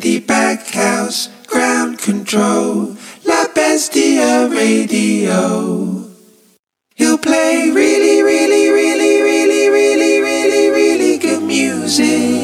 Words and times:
Andy 0.00 0.18
Backhouse, 0.18 1.28
ground 1.46 1.98
control, 1.98 2.96
La 3.26 3.44
Bestia 3.54 4.48
Radio. 4.48 6.06
He'll 6.94 7.18
play 7.18 7.70
really, 7.70 8.22
really, 8.22 8.70
really, 8.70 9.20
really, 9.20 9.68
really, 9.68 10.20
really, 10.22 10.70
really 10.70 11.18
good 11.18 11.42
music. 11.42 12.39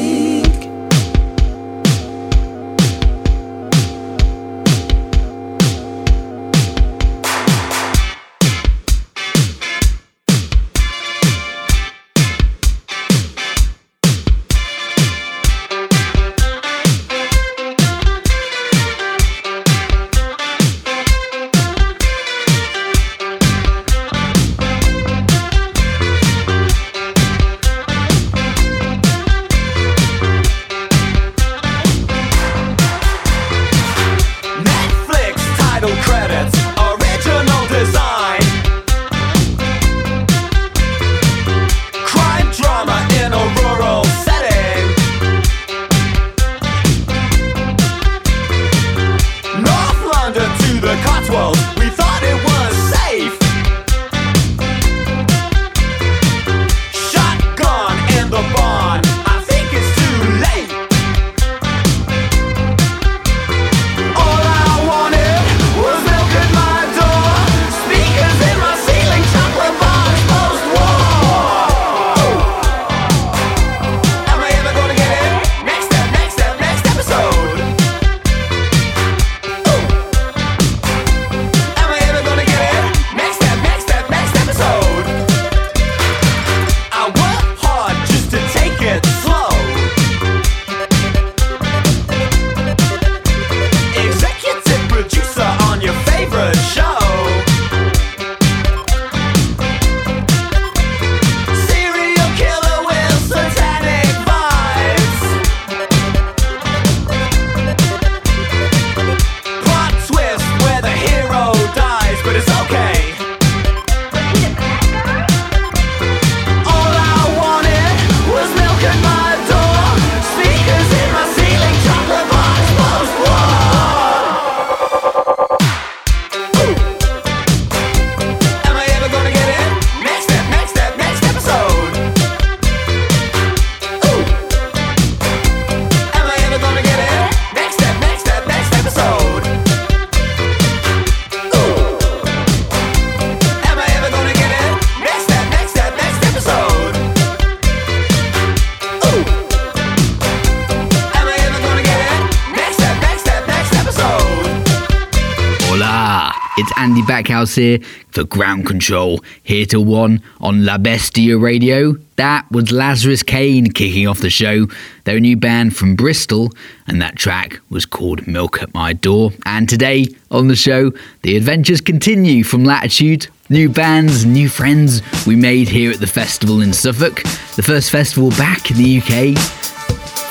Backhouse 157.37 157.55
here 157.55 157.79
for 158.09 158.23
Ground 158.23 158.65
Control, 158.65 159.23
here 159.43 159.65
till 159.65 159.85
one 159.85 160.23
on 160.41 160.65
La 160.65 160.77
Bestia 160.77 161.37
Radio. 161.37 161.93
That 162.15 162.51
was 162.51 162.71
Lazarus 162.71 163.21
Kane 163.21 163.71
kicking 163.71 164.07
off 164.07 164.19
the 164.19 164.29
show. 164.29 164.65
They're 165.03 165.17
a 165.17 165.19
new 165.19 165.37
band 165.37 165.75
from 165.75 165.95
Bristol, 165.95 166.51
and 166.87 166.99
that 167.01 167.15
track 167.15 167.59
was 167.69 167.85
called 167.85 168.27
Milk 168.27 168.61
at 168.61 168.73
My 168.73 168.93
Door. 168.93 169.33
And 169.45 169.69
today 169.69 170.07
on 170.31 170.47
the 170.47 170.55
show, 170.55 170.91
the 171.21 171.37
adventures 171.37 171.79
continue 171.79 172.43
from 172.43 172.65
Latitude. 172.65 173.27
New 173.49 173.69
bands, 173.69 174.25
new 174.25 174.49
friends 174.49 175.01
we 175.27 175.35
made 175.35 175.69
here 175.69 175.91
at 175.91 175.99
the 175.99 176.07
festival 176.07 176.61
in 176.61 176.73
Suffolk, 176.73 177.21
the 177.55 177.63
first 177.63 177.91
festival 177.91 178.31
back 178.31 178.71
in 178.71 178.77
the 178.77 178.97
UK. 178.97 179.37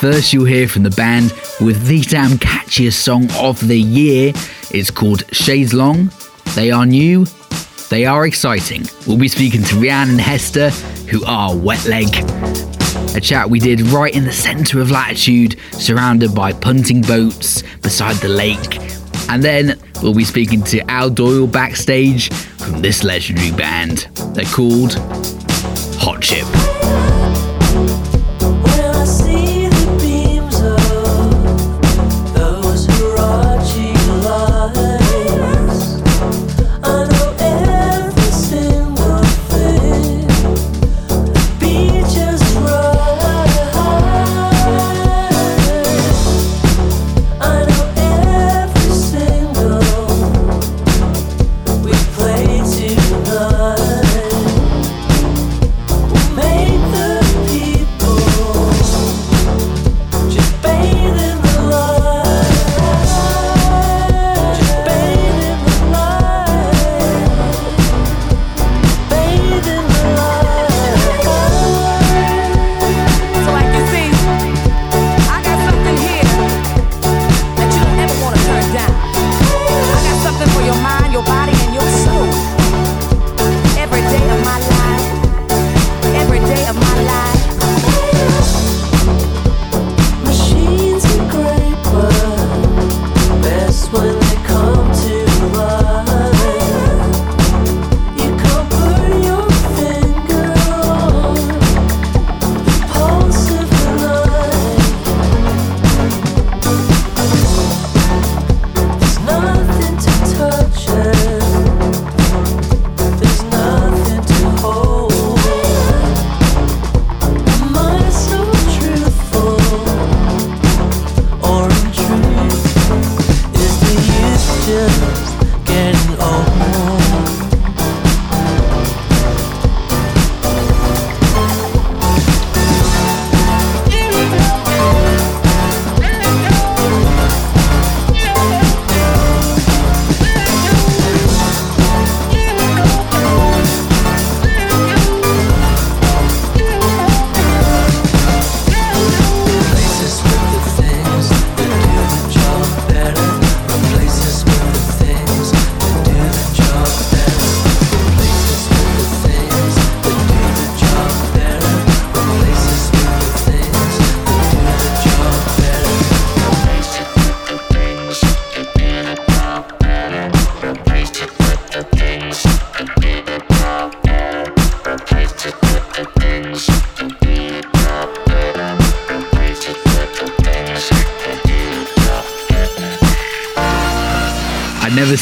First, 0.01 0.33
you'll 0.33 0.45
hear 0.45 0.67
from 0.67 0.83
the 0.83 0.91
band 0.91 1.31
with 1.59 1.87
the 1.87 2.01
damn 2.01 2.37
catchiest 2.37 3.01
song 3.01 3.31
of 3.39 3.65
the 3.65 3.79
year. 3.79 4.33
It's 4.69 4.91
called 4.91 5.23
Chaise 5.31 5.73
Longue. 5.73 6.11
They 6.55 6.71
are 6.71 6.85
new, 6.85 7.25
they 7.89 8.05
are 8.05 8.25
exciting. 8.25 8.85
We'll 9.05 9.17
be 9.17 9.27
speaking 9.27 9.63
to 9.63 9.75
Rhian 9.75 10.09
and 10.09 10.19
Hester, 10.19 10.71
who 11.09 11.23
are 11.25 11.55
Wet 11.55 11.85
Leg. 11.85 12.07
A 13.15 13.21
chat 13.21 13.49
we 13.49 13.59
did 13.59 13.81
right 13.81 14.13
in 14.13 14.25
the 14.25 14.31
centre 14.31 14.81
of 14.81 14.91
latitude, 14.91 15.59
surrounded 15.71 16.33
by 16.33 16.53
punting 16.53 17.01
boats 17.01 17.63
beside 17.81 18.15
the 18.17 18.29
lake. 18.29 18.79
And 19.29 19.43
then 19.43 19.79
we'll 20.01 20.13
be 20.13 20.23
speaking 20.23 20.63
to 20.63 20.79
Al 20.89 21.09
Doyle 21.09 21.47
backstage 21.47 22.31
from 22.33 22.81
this 22.81 23.03
legendary 23.03 23.51
band. 23.51 24.07
They're 24.33 24.45
called 24.45 24.95
Hot 25.99 26.21
Chip. 26.21 26.46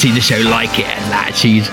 Seen 0.06 0.18
a 0.18 0.22
show 0.22 0.50
like 0.52 0.78
it 0.78 0.86
at 0.86 1.10
Latitude. 1.10 1.64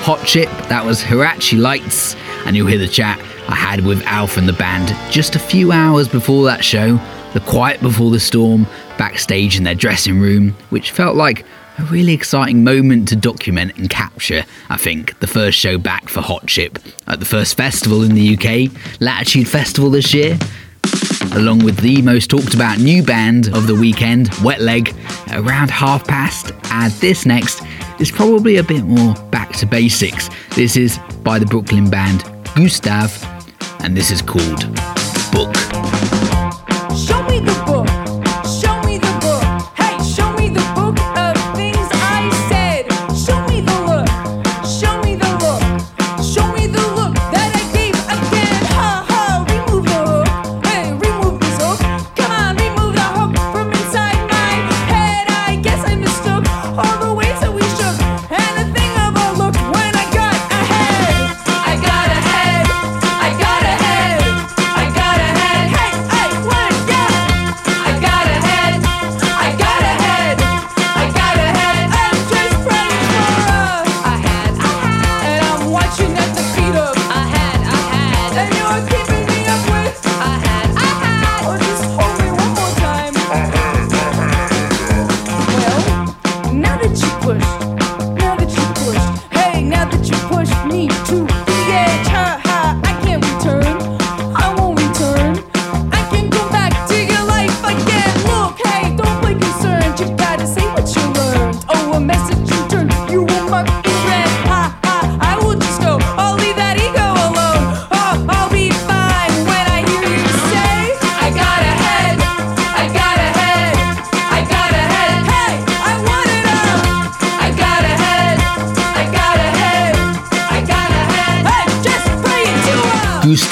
Hot 0.00 0.26
Chip, 0.26 0.48
that 0.68 0.82
was 0.82 1.02
Huarache 1.02 1.60
Lights, 1.60 2.16
and 2.46 2.56
you'll 2.56 2.66
hear 2.66 2.78
the 2.78 2.88
chat 2.88 3.18
I 3.48 3.54
had 3.54 3.84
with 3.84 4.02
Alf 4.04 4.38
and 4.38 4.48
the 4.48 4.54
band 4.54 4.96
just 5.12 5.36
a 5.36 5.38
few 5.38 5.72
hours 5.72 6.08
before 6.08 6.46
that 6.46 6.64
show, 6.64 6.98
The 7.34 7.40
Quiet 7.40 7.82
Before 7.82 8.10
the 8.10 8.18
Storm, 8.18 8.66
backstage 8.96 9.58
in 9.58 9.64
their 9.64 9.74
dressing 9.74 10.18
room, 10.18 10.56
which 10.70 10.90
felt 10.90 11.16
like 11.16 11.44
a 11.76 11.82
really 11.82 12.14
exciting 12.14 12.64
moment 12.64 13.08
to 13.08 13.16
document 13.16 13.76
and 13.76 13.90
capture, 13.90 14.46
I 14.70 14.78
think, 14.78 15.18
the 15.20 15.26
first 15.26 15.58
show 15.58 15.76
back 15.76 16.08
for 16.08 16.22
Hot 16.22 16.46
Chip 16.46 16.78
at 17.08 17.20
the 17.20 17.26
first 17.26 17.58
festival 17.58 18.04
in 18.04 18.14
the 18.14 18.38
UK, 18.38 18.72
Latitude 19.02 19.48
Festival 19.48 19.90
this 19.90 20.14
year. 20.14 20.38
Along 21.34 21.58
with 21.58 21.78
the 21.78 22.00
most 22.02 22.30
talked 22.30 22.54
about 22.54 22.78
new 22.78 23.02
band 23.02 23.48
of 23.54 23.66
the 23.66 23.74
weekend, 23.74 24.30
Wet 24.42 24.60
Leg, 24.60 24.94
around 25.32 25.70
half 25.70 26.06
past. 26.06 26.52
And 26.70 26.92
this 26.94 27.24
next 27.24 27.62
is 28.02 28.10
probably 28.10 28.56
a 28.56 28.64
bit 28.64 28.82
more 28.82 29.14
back 29.30 29.52
to 29.52 29.64
basics. 29.64 30.28
This 30.56 30.76
is 30.76 30.98
by 31.22 31.38
the 31.38 31.46
Brooklyn 31.46 31.88
band 31.88 32.24
Gustaf, 32.56 33.22
and 33.84 33.96
this 33.96 34.10
is 34.10 34.20
called 34.20 35.01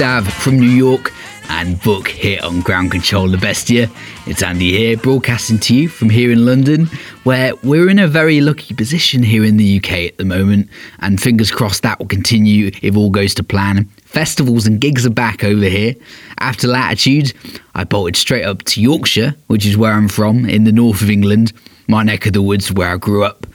us. 0.00 0.24
Gustaf 0.24 0.32
from 0.42 0.58
New 0.58 0.70
York 0.70 1.12
and 1.50 1.80
Book 1.82 2.08
here 2.08 2.40
on 2.42 2.60
Ground 2.60 2.90
Control 2.90 3.28
La 3.28 3.38
Bestia. 3.38 3.90
It's 4.26 4.42
Andy 4.42 4.70
here, 4.70 4.96
broadcasting 4.96 5.58
to 5.60 5.74
you 5.74 5.88
from 5.88 6.08
here 6.08 6.32
in 6.32 6.46
London, 6.46 6.86
where 7.24 7.54
we're 7.56 7.90
in 7.90 7.98
a 7.98 8.08
very 8.08 8.40
lucky 8.40 8.72
position 8.72 9.22
here 9.22 9.44
in 9.44 9.56
the 9.58 9.76
UK 9.76 9.90
at 10.08 10.16
the 10.16 10.24
moment, 10.24 10.70
and 11.00 11.20
fingers 11.20 11.50
crossed 11.50 11.82
that 11.82 11.98
will 11.98 12.06
continue 12.06 12.70
if 12.82 12.96
all 12.96 13.10
goes 13.10 13.34
to 13.34 13.42
plan. 13.42 13.84
Festivals 14.04 14.66
and 14.66 14.80
gigs 14.80 15.04
are 15.04 15.10
back 15.10 15.44
over 15.44 15.66
here. 15.66 15.94
After 16.38 16.66
Latitude, 16.66 17.34
I 17.74 17.84
bolted 17.84 18.16
straight 18.16 18.44
up 18.44 18.62
to 18.64 18.80
Yorkshire, 18.80 19.34
which 19.48 19.66
is 19.66 19.76
where 19.76 19.92
I'm 19.92 20.08
from, 20.08 20.48
in 20.48 20.64
the 20.64 20.72
north 20.72 21.02
of 21.02 21.10
England, 21.10 21.52
my 21.88 22.02
neck 22.04 22.26
of 22.26 22.32
the 22.32 22.42
woods 22.42 22.72
where 22.72 22.88
I 22.88 22.96
grew 22.96 23.24
up, 23.24 23.46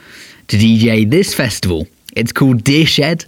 to 0.50 0.58
DJ 0.58 1.10
this 1.10 1.34
festival. 1.34 1.88
It's 2.16 2.32
called 2.32 2.64
Deer 2.64 2.86
Shed, 2.86 3.26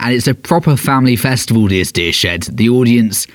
and 0.00 0.14
it's 0.14 0.26
a 0.26 0.34
proper 0.34 0.76
family 0.76 1.14
festival, 1.14 1.68
Deer 1.68 1.84
Shed. 1.84 2.42
The 2.44 2.70
audience 2.70 3.26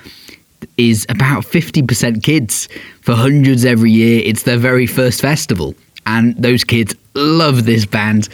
is 0.77 1.05
about 1.09 1.43
50% 1.43 2.23
kids. 2.23 2.67
For 3.01 3.13
hundreds 3.13 3.65
every 3.65 3.91
year, 3.91 4.21
it's 4.25 4.43
their 4.43 4.57
very 4.57 4.87
first 4.87 5.21
festival. 5.21 5.75
And 6.07 6.35
those 6.35 6.63
kids 6.63 6.95
love 7.13 7.65
this 7.65 7.85
band. 7.85 8.29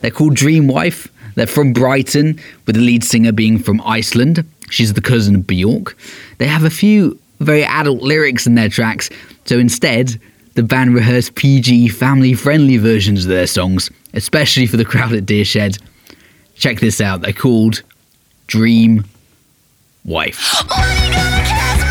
They're 0.00 0.12
called 0.12 0.36
Dream 0.36 0.68
Wife. 0.68 1.08
They're 1.34 1.48
from 1.48 1.72
Brighton, 1.72 2.38
with 2.66 2.76
the 2.76 2.82
lead 2.82 3.02
singer 3.02 3.32
being 3.32 3.58
from 3.58 3.80
Iceland. 3.82 4.44
She's 4.70 4.92
the 4.92 5.00
cousin 5.00 5.34
of 5.34 5.46
Bjork. 5.46 5.96
They 6.38 6.46
have 6.46 6.64
a 6.64 6.70
few 6.70 7.18
very 7.40 7.64
adult 7.64 8.02
lyrics 8.02 8.46
in 8.46 8.54
their 8.54 8.68
tracks, 8.68 9.10
so 9.46 9.58
instead, 9.58 10.20
the 10.54 10.62
band 10.62 10.94
rehearsed 10.94 11.34
PG, 11.36 11.88
family 11.88 12.34
friendly 12.34 12.76
versions 12.76 13.24
of 13.24 13.30
their 13.30 13.46
songs, 13.46 13.90
especially 14.14 14.66
for 14.66 14.76
the 14.76 14.84
crowd 14.84 15.12
at 15.12 15.26
Deer 15.26 15.44
Shed. 15.44 15.78
Check 16.60 16.78
this 16.78 17.00
out. 17.00 17.22
They're 17.22 17.32
called 17.32 17.82
Dream 18.46 19.04
Wife. 20.04 20.56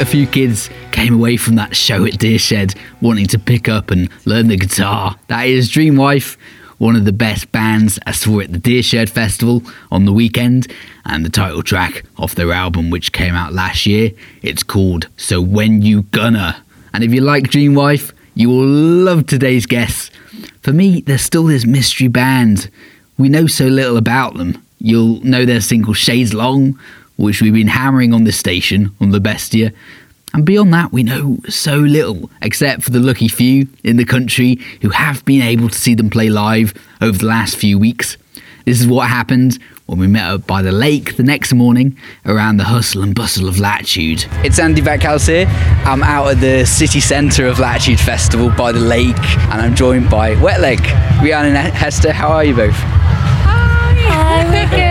a 0.00 0.04
few 0.04 0.28
kids 0.28 0.70
came 0.92 1.14
away 1.14 1.36
from 1.36 1.56
that 1.56 1.74
show 1.74 2.04
at 2.04 2.12
Deershed 2.18 2.76
wanting 3.00 3.26
to 3.26 3.38
pick 3.38 3.68
up 3.68 3.90
and 3.90 4.08
learn 4.26 4.46
the 4.46 4.56
guitar. 4.56 5.16
That 5.26 5.48
is 5.48 5.68
Dream 5.68 5.96
Wife, 5.96 6.38
one 6.78 6.94
of 6.94 7.04
the 7.04 7.12
best 7.12 7.50
bands 7.50 7.98
I 8.06 8.12
saw 8.12 8.38
at 8.38 8.52
the 8.52 8.60
Deershed 8.60 9.08
Festival 9.08 9.60
on 9.90 10.04
the 10.04 10.12
weekend, 10.12 10.72
and 11.04 11.24
the 11.24 11.30
title 11.30 11.64
track 11.64 12.04
off 12.16 12.36
their 12.36 12.52
album, 12.52 12.90
which 12.90 13.12
came 13.12 13.34
out 13.34 13.52
last 13.52 13.86
year. 13.86 14.12
It's 14.42 14.62
called 14.62 15.08
So 15.16 15.40
When 15.40 15.82
You 15.82 16.02
Gonna. 16.02 16.62
And 16.92 17.02
if 17.02 17.12
you 17.12 17.20
like 17.20 17.50
Dream 17.50 17.74
Wife, 17.74 18.12
you 18.34 18.50
will 18.50 18.66
love 18.66 19.26
today's 19.26 19.66
guests. 19.66 20.12
For 20.62 20.72
me, 20.72 21.00
they're 21.00 21.18
still 21.18 21.44
this 21.44 21.66
mystery 21.66 22.08
band. 22.08 22.70
We 23.16 23.28
know 23.28 23.48
so 23.48 23.66
little 23.66 23.96
about 23.96 24.36
them. 24.36 24.62
You'll 24.78 25.20
know 25.24 25.44
their 25.44 25.60
single 25.60 25.94
Chaise 25.94 26.34
Longue, 26.34 26.78
which 27.18 27.42
we've 27.42 27.52
been 27.52 27.68
hammering 27.68 28.14
on 28.14 28.24
this 28.24 28.38
station 28.38 28.94
on 29.00 29.10
the 29.10 29.20
Bestia. 29.20 29.72
And 30.32 30.44
beyond 30.44 30.72
that, 30.74 30.92
we 30.92 31.02
know 31.02 31.38
so 31.48 31.76
little, 31.76 32.30
except 32.42 32.82
for 32.82 32.90
the 32.90 33.00
lucky 33.00 33.28
few 33.28 33.68
in 33.82 33.96
the 33.96 34.04
country 34.04 34.58
who 34.82 34.90
have 34.90 35.24
been 35.24 35.42
able 35.42 35.68
to 35.68 35.78
see 35.78 35.94
them 35.94 36.10
play 36.10 36.28
live 36.28 36.74
over 37.00 37.18
the 37.18 37.26
last 37.26 37.56
few 37.56 37.78
weeks. 37.78 38.16
This 38.64 38.80
is 38.80 38.86
what 38.86 39.08
happened 39.08 39.58
when 39.86 39.98
we 39.98 40.06
met 40.06 40.30
up 40.30 40.46
by 40.46 40.60
the 40.60 40.70
lake 40.70 41.16
the 41.16 41.22
next 41.22 41.54
morning 41.54 41.96
around 42.26 42.58
the 42.58 42.64
hustle 42.64 43.02
and 43.02 43.14
bustle 43.14 43.48
of 43.48 43.58
Latitude. 43.58 44.26
It's 44.44 44.58
Andy 44.58 44.82
Backhouse 44.82 45.26
here. 45.26 45.46
I'm 45.86 46.02
out 46.02 46.28
at 46.28 46.40
the 46.40 46.66
city 46.66 47.00
centre 47.00 47.46
of 47.46 47.58
Latitude 47.58 47.98
Festival 47.98 48.50
by 48.50 48.70
the 48.70 48.80
lake, 48.80 49.16
and 49.16 49.62
I'm 49.62 49.74
joined 49.74 50.10
by 50.10 50.40
Wet 50.42 50.60
Leg. 50.60 50.80
Rhiannon 51.22 51.56
and 51.56 51.72
Hester, 51.72 52.12
how 52.12 52.28
are 52.28 52.44
you 52.44 52.54
both? 52.54 52.74
Hi, 52.74 54.44
we're 54.50 54.87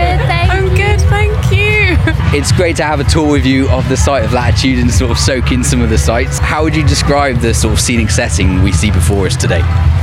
It's 2.30 2.52
great 2.52 2.76
to 2.76 2.84
have 2.84 3.00
a 3.00 3.04
tour 3.04 3.26
with 3.32 3.46
you 3.46 3.70
of 3.70 3.88
the 3.88 3.96
site 3.96 4.22
of 4.22 4.34
Latitude 4.34 4.78
and 4.80 4.90
sort 4.90 5.10
of 5.10 5.18
soak 5.18 5.50
in 5.50 5.64
some 5.64 5.80
of 5.80 5.88
the 5.88 5.96
sights. 5.96 6.38
How 6.38 6.62
would 6.62 6.76
you 6.76 6.86
describe 6.86 7.38
the 7.38 7.54
sort 7.54 7.72
of 7.72 7.80
scenic 7.80 8.10
setting 8.10 8.62
we 8.62 8.70
see 8.70 8.90
before 8.90 9.24
us 9.24 9.34
today? 9.34 9.62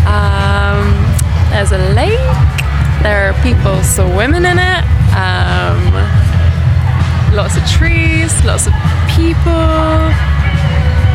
Um, 0.09 0.89
there's 1.53 1.71
a 1.71 1.77
lake. 1.93 2.17
There 3.05 3.29
are 3.29 3.33
people 3.43 3.77
swimming 3.83 4.41
in 4.41 4.57
it. 4.57 4.83
Um, 5.13 5.93
lots 7.37 7.57
of 7.57 7.63
trees, 7.69 8.33
lots 8.43 8.65
of 8.65 8.73
people. 9.13 9.53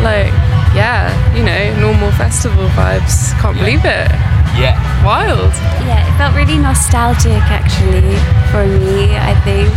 Like, 0.07 0.31
yeah, 0.79 1.11
you 1.35 1.43
know, 1.43 1.91
normal 1.91 2.13
festival 2.13 2.69
vibes. 2.79 3.35
Can't 3.43 3.59
believe 3.59 3.85
it. 3.85 4.15
Yeah. 4.55 4.79
Wild. 5.05 5.51
Yeah, 5.83 6.07
it 6.07 6.17
felt 6.17 6.37
really 6.37 6.57
nostalgic 6.57 7.43
actually 7.51 8.15
for 8.55 8.65
me, 8.65 9.17
I 9.19 9.35
think. 9.43 9.75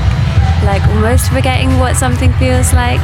Like 0.65 0.81
almost 0.87 1.29
forgetting 1.31 1.77
what 1.79 1.95
something 1.95 2.31
feels 2.33 2.73
like. 2.73 2.99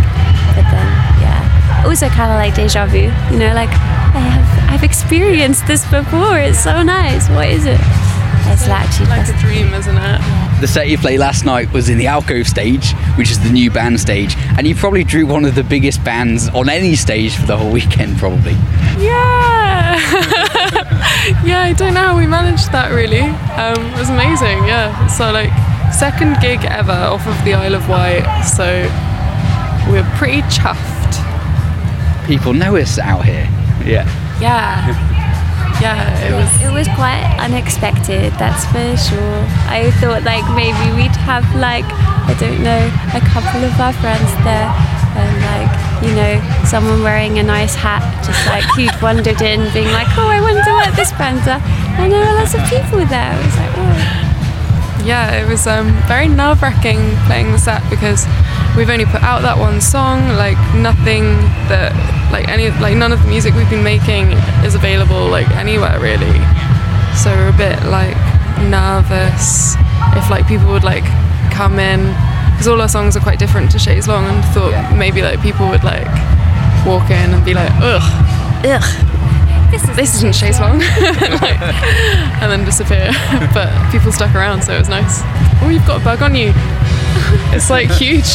But 0.56 0.66
then, 0.72 0.88
yeah. 1.22 1.84
Also 1.86 2.08
kind 2.10 2.32
of 2.32 2.38
like 2.38 2.56
deja 2.56 2.86
vu, 2.88 3.12
you 3.32 3.40
know, 3.40 3.54
like 3.54 3.70
I 3.70 4.20
have, 4.20 4.70
I've 4.74 4.84
experienced 4.84 5.68
this 5.68 5.84
before. 5.90 6.38
It's 6.40 6.60
so 6.60 6.82
nice. 6.84 7.30
What 7.30 7.50
is 7.50 7.66
it? 7.66 7.80
It's 8.52 8.68
Latitude 8.68 9.08
Like 9.10 9.22
a 9.22 9.26
Festival. 9.26 9.42
dream, 9.42 9.74
isn't 9.74 9.96
it? 9.98 10.22
The 10.62 10.68
set 10.68 10.90
you 10.90 10.98
played 10.98 11.20
last 11.20 11.46
night 11.46 11.72
was 11.72 11.88
in 11.88 11.98
the 11.98 12.08
Alcove 12.08 12.48
stage, 12.48 12.94
which 13.16 13.30
is 13.32 13.40
the 13.44 13.50
new 13.52 13.70
band 13.70 14.00
stage, 14.00 14.36
and 14.58 14.66
you 14.68 14.74
probably 14.76 15.04
drew 15.04 15.26
one 15.28 15.46
of 15.46 15.54
the 15.56 15.64
biggest 15.64 16.04
bands 16.04 16.50
on 16.50 16.68
any 16.68 16.96
stage 16.96 17.36
for 17.36 17.46
the 17.46 17.56
whole 17.56 17.72
weekend, 17.72 18.18
probably. 18.18 18.54
Yeah. 18.98 19.96
yeah, 21.46 21.62
I 21.62 21.74
don't 21.78 21.94
know 21.94 22.02
how 22.08 22.18
we 22.18 22.26
managed 22.28 22.72
that 22.72 22.92
really. 22.92 23.22
Um, 23.22 23.86
it 23.94 24.00
was 24.00 24.10
amazing, 24.10 24.66
yeah. 24.68 25.08
So 25.08 25.32
like 25.32 25.52
second 25.92 26.40
gig 26.42 26.64
ever 26.66 26.92
off 26.92 27.28
of 27.28 27.36
the 27.46 27.54
Isle 27.54 27.76
of 27.76 27.88
Wight, 27.90 28.44
so 28.44 28.66
we're 29.90 30.08
pretty 30.18 30.42
chuffed. 30.44 31.18
People 32.28 32.54
know 32.54 32.76
us 32.76 33.00
out 33.00 33.26
here. 33.26 33.48
Yeah. 33.84 34.06
Yeah. 34.40 35.10
Yeah, 35.82 36.12
it 36.28 36.34
was 36.36 36.52
It 36.62 36.74
was 36.74 36.88
quite 36.96 37.24
unexpected, 37.40 38.34
that's 38.34 38.66
for 38.68 38.98
sure. 38.98 39.40
I 39.72 39.92
thought 40.00 40.24
like 40.24 40.44
maybe 40.54 40.92
we'd 40.96 41.16
have 41.24 41.48
like 41.56 41.88
I 42.28 42.36
don't 42.40 42.62
know 42.62 42.84
a 43.16 43.22
couple 43.32 43.64
of 43.64 43.74
our 43.80 43.94
friends 43.94 44.30
there 44.44 44.70
and 45.16 45.34
like 45.50 45.72
you 46.04 46.14
know 46.16 46.36
someone 46.66 47.02
wearing 47.02 47.40
a 47.40 47.44
nice 47.44 47.76
hat, 47.76 48.04
just 48.24 48.40
like 48.46 48.64
who'd 48.76 48.94
wandered 49.02 49.42
in, 49.42 49.72
being 49.74 49.92
like, 49.92 50.08
oh, 50.20 50.28
I 50.28 50.40
wonder 50.42 50.72
what 50.74 50.96
this 50.96 51.12
band's 51.14 51.48
are. 51.48 51.62
And 51.98 52.12
there 52.12 52.20
were 52.28 52.36
lots 52.40 52.54
of 52.54 52.62
people 52.68 53.00
there. 53.08 53.34
It 53.34 53.46
was 53.46 53.58
like, 53.58 53.74
oh. 53.76 54.29
Yeah, 55.06 55.42
it 55.42 55.48
was 55.48 55.66
um, 55.66 55.92
very 56.08 56.28
nerve 56.28 56.62
wracking 56.62 57.00
playing 57.26 57.52
the 57.52 57.58
set 57.58 57.82
because 57.90 58.26
we've 58.78 58.90
only 58.90 59.06
put 59.06 59.24
out 59.24 59.42
that 59.42 59.58
one 59.58 59.82
song. 59.82 60.28
Like 60.38 60.58
nothing 60.76 61.24
that, 61.72 61.96
like 62.32 62.48
any, 62.48 62.70
like 62.80 62.96
none 62.98 63.12
of 63.12 63.22
the 63.24 63.28
music 63.30 63.56
we've 63.56 63.70
been 63.70 63.84
making 63.84 64.32
is 64.64 64.76
available 64.76 65.28
like 65.28 65.50
anywhere 65.52 66.00
really. 66.00 66.38
So 67.18 67.32
we're 67.34 67.50
a 67.50 67.58
bit 67.58 67.82
like 67.90 68.16
nervous 68.70 69.76
if 70.16 70.30
like 70.30 70.48
people 70.48 70.68
would 70.72 70.84
like 70.84 71.06
come 71.52 71.80
in 71.80 72.00
because 72.52 72.68
all 72.68 72.80
our 72.82 72.90
songs 72.90 73.16
are 73.16 73.22
quite 73.22 73.40
different 73.40 73.72
to 73.72 73.80
Chaise 73.80 74.08
Longue 74.08 74.26
and 74.28 74.44
thought 74.54 74.72
Yeah. 74.72 74.94
maybe 74.96 75.22
like 75.22 75.42
people 75.42 75.68
would 75.70 75.84
like 75.84 76.06
walk 76.86 77.10
in 77.10 77.34
and 77.34 77.44
be 77.44 77.54
like, 77.54 77.72
ugh, 77.82 78.04
ugh, 78.66 78.84
This 79.72 79.84
is 79.84 79.96
this 79.96 80.16
isn't 80.16 80.34
Chaise 80.36 80.60
Longue, 80.60 80.80
like, 81.42 81.60
and 82.42 82.52
then 82.52 82.66
disappear. 82.66 83.12
but 83.54 83.70
people 83.92 84.12
stuck 84.12 84.34
around, 84.36 84.64
so 84.64 84.74
it 84.74 84.80
was 84.80 84.90
nice. 84.90 85.22
Oh, 85.62 85.70
you've 85.70 85.86
got 85.86 86.02
a 86.02 86.04
bug 86.04 86.22
on 86.22 86.36
you. 86.36 86.54
It's 87.54 87.70
like 87.70 87.90
huge. 87.92 88.26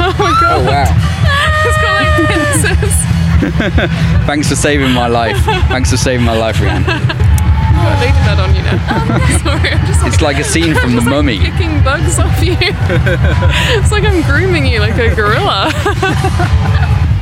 oh 0.00 0.14
my 0.18 0.32
god, 0.40 0.60
Oh 0.60 0.64
wow. 0.64 0.88
it's 1.66 1.78
got 1.84 1.92
like 2.00 2.28
pincers. 2.30 4.26
Thanks 4.26 4.48
for 4.48 4.56
saving 4.56 4.90
my 4.92 5.06
life. 5.06 5.36
Thanks 5.68 5.90
for 5.90 5.96
saving 5.96 6.24
my 6.24 6.36
life, 6.36 6.60
Rhiannon. 6.60 6.84
Oh, 6.88 6.94
you've 6.94 7.84
got 7.84 7.92
a 7.92 8.00
ladybird 8.00 8.38
on 8.40 8.54
you 8.56 8.62
now. 8.62 9.38
Sorry, 9.38 9.70
I'm 9.70 9.86
just 9.86 10.02
like, 10.02 10.12
It's 10.12 10.22
like 10.22 10.38
a 10.38 10.44
scene 10.44 10.74
from 10.74 10.92
The 10.96 11.02
like, 11.02 11.10
Mummy. 11.10 11.38
kicking 11.38 11.82
bugs 11.84 12.18
off 12.18 12.42
you. 12.42 12.56
it's 12.58 13.92
like 13.92 14.04
I'm 14.04 14.22
grooming 14.22 14.66
you 14.66 14.80
like 14.80 14.96
a 14.96 15.14
gorilla. 15.14 15.70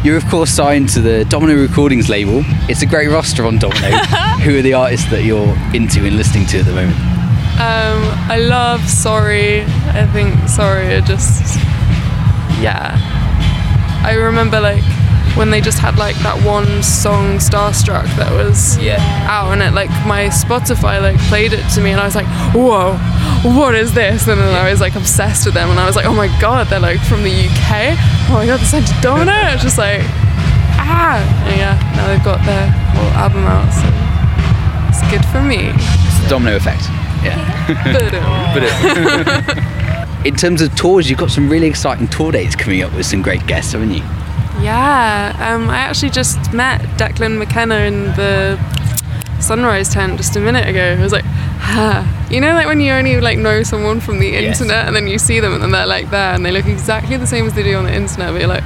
You're, 0.06 0.16
of 0.16 0.28
course, 0.28 0.50
signed 0.50 0.88
to 0.90 1.00
the 1.00 1.24
Domino 1.24 1.60
Recordings 1.60 2.08
label. 2.08 2.42
It's 2.70 2.80
a 2.80 2.86
great 2.86 3.08
roster 3.08 3.44
on 3.44 3.58
Domino. 3.58 3.88
Who 4.44 4.56
are 4.56 4.62
the 4.62 4.72
artists 4.72 5.10
that 5.10 5.24
you're 5.24 5.48
into 5.74 6.06
and 6.06 6.16
listening 6.16 6.46
to 6.46 6.60
at 6.60 6.64
the 6.64 6.70
moment? 6.70 6.94
Um, 7.58 8.06
I 8.30 8.38
love 8.38 8.88
Sorry. 8.88 9.62
I 9.62 10.06
think 10.12 10.48
Sorry 10.48 10.94
are 10.94 11.00
just 11.00 11.56
yeah. 12.62 12.94
I 14.04 14.14
remember 14.14 14.60
like 14.60 14.84
when 15.36 15.50
they 15.50 15.60
just 15.60 15.78
had 15.78 15.98
like 15.98 16.16
that 16.22 16.42
one 16.44 16.82
song 16.82 17.36
Starstruck 17.38 18.04
that 18.16 18.32
was 18.32 18.78
Yeah. 18.78 18.96
out 19.28 19.52
and 19.52 19.62
it 19.62 19.72
like 19.74 19.90
my 20.06 20.26
Spotify 20.28 21.00
like 21.00 21.18
played 21.28 21.52
it 21.52 21.62
to 21.74 21.80
me 21.80 21.90
and 21.90 22.00
I 22.00 22.04
was 22.04 22.14
like, 22.14 22.26
whoa, 22.54 22.94
what 23.44 23.74
is 23.74 23.92
this? 23.92 24.26
And 24.28 24.40
then 24.40 24.54
I 24.54 24.70
was 24.70 24.80
like 24.80 24.94
obsessed 24.96 25.44
with 25.44 25.54
them 25.54 25.68
and 25.70 25.78
I 25.78 25.86
was 25.86 25.94
like, 25.96 26.06
oh 26.06 26.14
my 26.14 26.28
god, 26.40 26.68
they're 26.68 26.80
like 26.80 27.00
from 27.00 27.22
the 27.22 27.30
UK. 27.30 27.96
Oh 28.28 28.34
my 28.34 28.46
god, 28.46 28.60
they 28.60 28.64
sent 28.64 28.86
to 28.88 28.94
Domino. 29.02 29.32
It's 29.52 29.62
just 29.62 29.78
like 29.78 30.00
ah 30.78 31.18
and 31.46 31.56
yeah, 31.56 31.76
now 31.96 32.06
they've 32.08 32.24
got 32.24 32.44
their 32.46 32.68
whole 32.94 33.12
album 33.20 33.44
out, 33.44 33.68
so 33.72 33.86
it's 34.88 35.02
good 35.10 35.24
for 35.30 35.42
me. 35.42 35.68
It's 35.74 36.20
the 36.22 36.28
Domino 36.28 36.56
Effect. 36.56 36.82
Yeah. 37.22 37.36
But, 38.56 38.66
in 40.26 40.34
terms 40.36 40.62
of 40.62 40.74
tours, 40.76 41.10
you've 41.10 41.18
got 41.18 41.30
some 41.30 41.48
really 41.48 41.66
exciting 41.66 42.06
tour 42.08 42.32
dates 42.32 42.54
coming 42.56 42.82
up 42.82 42.92
with 42.94 43.04
some 43.06 43.20
great 43.22 43.44
guests, 43.46 43.72
haven't 43.72 43.90
you? 43.92 44.02
Yeah, 44.60 45.36
um, 45.38 45.68
I 45.70 45.76
actually 45.78 46.10
just 46.10 46.52
met 46.52 46.80
Declan 46.98 47.38
McKenna 47.38 47.76
in 47.80 48.04
the 48.16 48.58
Sunrise 49.40 49.90
tent 49.90 50.16
just 50.16 50.34
a 50.36 50.40
minute 50.40 50.66
ago. 50.68 50.96
I 50.98 51.02
was 51.02 51.12
like, 51.12 51.24
ah. 51.26 52.26
you 52.30 52.40
know, 52.40 52.52
like 52.54 52.66
when 52.66 52.80
you 52.80 52.92
only 52.92 53.20
like 53.20 53.38
know 53.38 53.62
someone 53.62 54.00
from 54.00 54.18
the 54.18 54.28
Yes. 54.28 54.60
internet 54.60 54.86
and 54.86 54.96
then 54.96 55.06
you 55.06 55.18
see 55.18 55.40
them 55.40 55.52
and 55.52 55.62
then 55.62 55.70
they're 55.72 55.86
like 55.86 56.10
there 56.10 56.34
and 56.34 56.44
they 56.44 56.50
look 56.50 56.66
exactly 56.66 57.16
the 57.16 57.26
same 57.26 57.46
as 57.46 57.52
they 57.54 57.62
do 57.62 57.76
on 57.76 57.84
the 57.84 57.94
internet, 57.94 58.32
but 58.32 58.40
you're 58.40 58.48
like, 58.48 58.64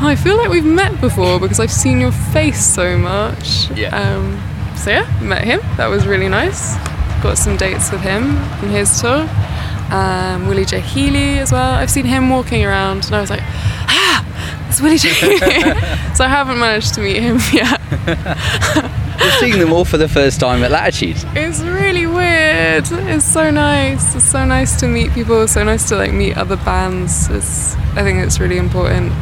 "Oh, 0.00 0.06
I 0.08 0.16
feel 0.16 0.36
like 0.36 0.48
we've 0.48 0.64
met 0.64 0.98
before 1.00 1.38
because 1.38 1.60
I've 1.60 1.70
seen 1.72 2.00
your 2.00 2.12
face 2.12 2.64
so 2.64 2.96
much. 2.96 3.70
Yeah. 3.72 3.94
Um, 3.94 4.40
so 4.76 4.90
yeah, 4.90 5.06
met 5.20 5.44
him. 5.44 5.60
That 5.76 5.88
was 5.88 6.06
really 6.06 6.28
nice. 6.28 6.74
Got 7.22 7.36
some 7.36 7.56
dates 7.58 7.92
with 7.92 8.00
him 8.00 8.38
and 8.62 8.70
his 8.70 8.98
tour. 9.00 9.28
Um, 9.90 10.46
Willie 10.46 10.64
J. 10.64 10.80
Healey 10.80 11.38
as 11.38 11.52
well. 11.52 11.72
I've 11.74 11.90
seen 11.90 12.04
him 12.04 12.28
walking 12.30 12.64
around 12.64 13.06
and 13.06 13.14
I 13.14 13.20
was 13.20 13.30
like, 13.30 13.42
ah, 13.42 14.66
it's 14.68 14.80
Willie 14.80 14.98
J. 14.98 15.08
Healey. 15.10 15.38
so 16.14 16.24
I 16.24 16.28
haven't 16.28 16.58
managed 16.58 16.94
to 16.94 17.00
meet 17.00 17.16
him 17.20 17.38
yet. 17.52 17.80
You're 19.20 19.30
seeing 19.32 19.58
them 19.58 19.72
all 19.72 19.84
for 19.84 19.98
the 19.98 20.08
first 20.08 20.40
time 20.40 20.62
at 20.62 20.70
Latitude. 20.70 21.16
It's 21.34 21.60
really 21.60 22.06
weird. 22.06 22.84
It's 22.90 23.24
so 23.24 23.50
nice. 23.50 24.14
It's 24.14 24.24
so 24.24 24.44
nice 24.44 24.78
to 24.80 24.88
meet 24.88 25.12
people. 25.12 25.42
It's 25.42 25.52
so 25.52 25.64
nice 25.64 25.88
to 25.90 25.96
like 25.96 26.12
meet 26.12 26.36
other 26.38 26.56
bands. 26.56 27.28
It's, 27.28 27.74
I 27.96 28.02
think 28.02 28.20
it's 28.24 28.40
really 28.40 28.56
important. 28.56 29.12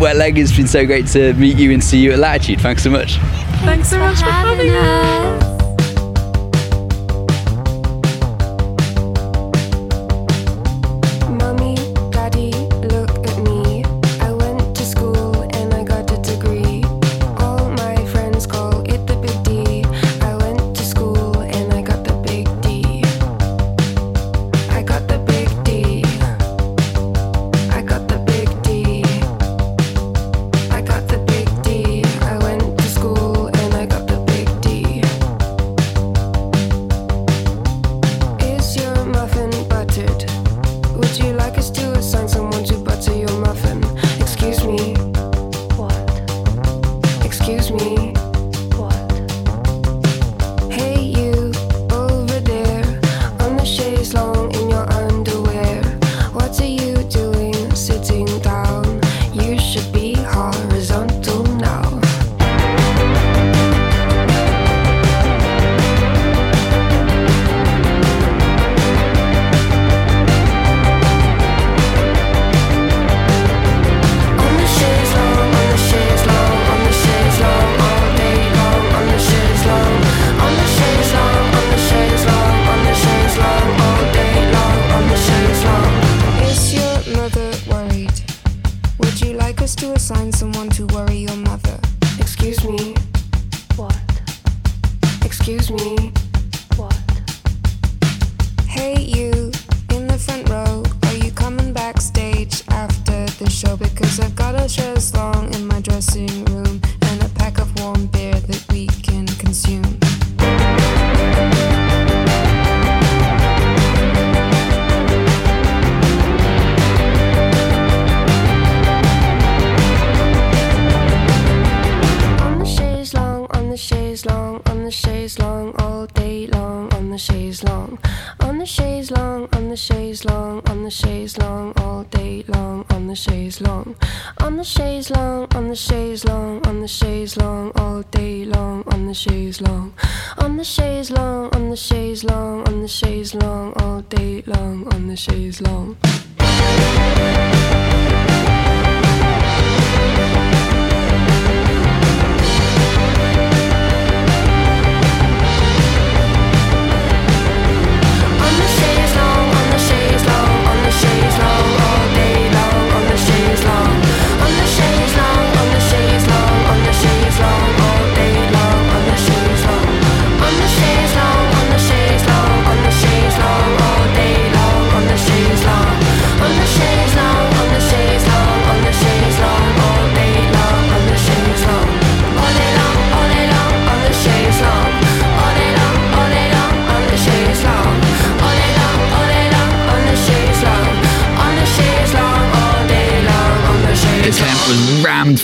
Wet 0.00 0.16
Leg, 0.16 0.38
it's 0.38 0.56
been 0.56 0.66
so 0.66 0.84
great 0.86 1.06
to 1.08 1.34
meet 1.34 1.56
you 1.56 1.70
and 1.72 1.84
see 1.84 1.98
you 1.98 2.12
at 2.12 2.18
Latitude. 2.18 2.60
Thanks 2.60 2.82
so 2.82 2.90
much. 2.90 3.18
Thanks 3.64 3.90
so 3.90 3.98
much 3.98 4.18
for 4.18 4.24
having 4.24 4.66
me. 4.68 4.76
us. 4.76 5.42
Mummy, 5.44 5.53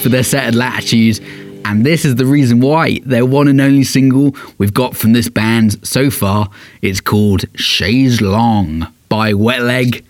for 0.00 0.08
their 0.08 0.24
set 0.24 0.44
at 0.44 0.54
Latitude, 0.54 1.20
and 1.64 1.84
this 1.84 2.04
is 2.04 2.14
the 2.14 2.24
reason 2.24 2.60
why. 2.60 3.00
Their 3.04 3.26
one 3.26 3.48
and 3.48 3.60
only 3.60 3.84
single 3.84 4.34
we've 4.56 4.72
got 4.72 4.96
from 4.96 5.12
this 5.12 5.28
band 5.28 5.86
so 5.86 6.10
far. 6.10 6.48
It's 6.80 7.00
called 7.00 7.44
Chaise 7.54 8.20
Longue 8.20 8.86
by 9.08 9.34
Wet 9.34 9.60
Leg. 9.60 10.04